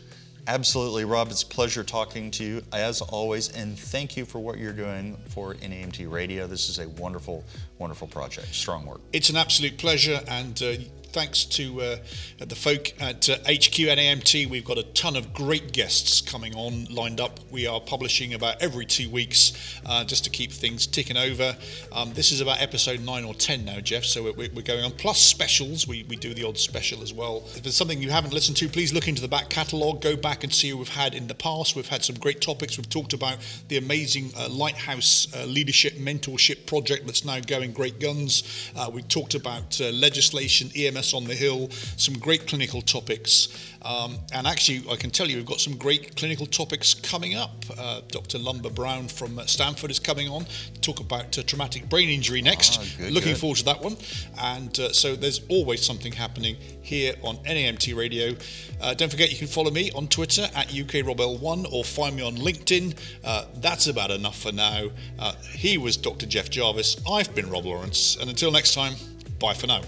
Absolutely, 0.47 1.03
Rob. 1.03 1.29
It's 1.29 1.43
a 1.43 1.45
pleasure 1.45 1.83
talking 1.83 2.31
to 2.31 2.43
you 2.43 2.61
as 2.71 3.01
always, 3.01 3.49
and 3.49 3.77
thank 3.77 4.15
you 4.15 4.23
for 4.23 4.39
what 4.39 4.57
you're 4.57 4.71
doing 4.71 5.17
for 5.27 5.55
NAEMT 5.55 6.09
Radio. 6.09 6.47
This 6.47 6.69
is 6.69 6.79
a 6.79 6.87
wonderful, 6.87 7.43
wonderful 7.79 8.07
project. 8.07 8.47
Strong 8.55 8.85
work. 8.85 9.01
It's 9.11 9.29
an 9.29 9.35
absolute 9.35 9.77
pleasure, 9.77 10.21
and 10.25 10.63
uh, 10.63 10.75
thanks 11.17 11.45
to 11.45 11.81
uh, 11.81 11.97
the 12.37 12.53
folk 12.53 12.93
at 13.01 13.27
uh, 13.27 13.37
HQ 13.37 13.89
AMT, 13.89 14.47
We've 14.51 14.63
got 14.63 14.77
a 14.77 14.83
ton 14.83 15.15
of 15.15 15.33
great 15.33 15.73
guests 15.73 16.21
coming 16.21 16.53
on 16.53 16.85
lined 16.91 17.19
up. 17.19 17.39
We 17.49 17.65
are 17.65 17.81
publishing 17.81 18.35
about 18.35 18.61
every 18.61 18.85
two 18.85 19.09
weeks 19.09 19.79
uh, 19.87 20.03
just 20.03 20.25
to 20.25 20.29
keep 20.29 20.51
things 20.51 20.85
ticking 20.85 21.17
over. 21.17 21.57
Um, 21.91 22.13
this 22.13 22.31
is 22.31 22.39
about 22.39 22.61
episode 22.61 22.99
nine 22.99 23.25
or 23.25 23.33
ten 23.33 23.65
now, 23.65 23.79
Jeff, 23.79 24.05
so 24.05 24.25
we're, 24.25 24.49
we're 24.53 24.61
going 24.61 24.85
on. 24.85 24.91
Plus 24.91 25.17
specials, 25.17 25.87
we, 25.87 26.03
we 26.03 26.17
do 26.17 26.35
the 26.35 26.43
odd 26.43 26.59
special 26.59 27.01
as 27.01 27.15
well. 27.15 27.41
If 27.55 27.63
there's 27.63 27.75
something 27.75 27.99
you 27.99 28.11
haven't 28.11 28.31
listened 28.31 28.57
to, 28.57 28.69
please 28.69 28.93
look 28.93 29.07
into 29.07 29.21
the 29.23 29.27
back 29.27 29.49
catalogue, 29.49 30.01
go 30.01 30.15
back 30.15 30.43
and 30.43 30.53
see 30.53 30.71
what 30.71 30.77
we've 30.77 30.89
had 30.89 31.15
in 31.15 31.25
the 31.25 31.33
past. 31.33 31.75
We've 31.75 31.87
had 31.87 32.03
some 32.03 32.17
great 32.17 32.41
topics. 32.41 32.77
We've 32.77 32.87
talked 32.89 33.13
about 33.13 33.39
the 33.69 33.77
amazing 33.77 34.33
uh, 34.37 34.49
Lighthouse 34.49 35.33
uh, 35.35 35.45
Leadership 35.45 35.93
Mentorship 35.93 36.67
Project 36.67 37.07
that's 37.07 37.25
now 37.25 37.39
going 37.39 37.71
great 37.71 37.99
guns. 37.99 38.43
Uh, 38.75 38.91
we've 38.93 39.07
talked 39.07 39.33
about 39.33 39.79
legislation, 39.79 40.69
EMS 40.75 41.06
On 41.13 41.25
the 41.25 41.35
Hill, 41.35 41.69
some 41.97 42.17
great 42.17 42.47
clinical 42.47 42.81
topics. 42.81 43.47
Um, 43.83 44.17
and 44.33 44.45
actually, 44.47 44.83
I 44.91 44.95
can 44.97 45.11
tell 45.11 45.27
you, 45.29 45.37
we've 45.37 45.45
got 45.45 45.61
some 45.61 45.77
great 45.77 46.15
clinical 46.17 46.45
topics 46.45 46.93
coming 46.93 47.35
up. 47.35 47.63
Uh, 47.77 48.01
Dr. 48.09 48.37
Lumba-Brown 48.37 49.07
from 49.07 49.39
uh, 49.39 49.45
Stanford 49.45 49.91
is 49.91 49.99
coming 49.99 50.27
on 50.27 50.45
to 50.45 50.81
talk 50.81 50.99
about 50.99 51.37
uh, 51.37 51.43
traumatic 51.43 51.87
brain 51.87 52.09
injury 52.09 52.41
next. 52.41 52.79
Ah, 52.81 52.85
good, 52.97 53.11
Looking 53.13 53.33
good. 53.33 53.39
forward 53.39 53.57
to 53.59 53.65
that 53.65 53.81
one. 53.81 53.95
And 54.41 54.77
uh, 54.79 54.91
so 54.91 55.15
there's 55.15 55.41
always 55.47 55.85
something 55.85 56.11
happening 56.11 56.57
here 56.81 57.13
on 57.23 57.37
NAEMT 57.37 57.95
Radio. 57.95 58.35
Uh, 58.81 58.93
don't 58.93 59.09
forget, 59.09 59.31
you 59.31 59.37
can 59.37 59.47
follow 59.47 59.71
me 59.71 59.91
on 59.91 60.07
Twitter 60.07 60.49
at 60.55 60.67
UKRobL1 60.69 61.71
or 61.71 61.83
find 61.85 62.15
me 62.15 62.23
on 62.23 62.35
LinkedIn. 62.35 62.97
Uh, 63.23 63.45
that's 63.57 63.87
about 63.87 64.11
enough 64.11 64.39
for 64.39 64.51
now. 64.51 64.89
Uh, 65.17 65.33
he 65.55 65.77
was 65.77 65.95
Dr. 65.95 66.25
Jeff 66.25 66.49
Jarvis. 66.49 66.97
I've 67.09 67.33
been 67.33 67.49
Rob 67.49 67.65
Lawrence. 67.65 68.17
And 68.19 68.29
until 68.29 68.51
next 68.51 68.73
time, 68.73 68.95
bye 69.39 69.53
for 69.53 69.67
now. 69.67 69.81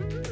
Bye. 0.00 0.29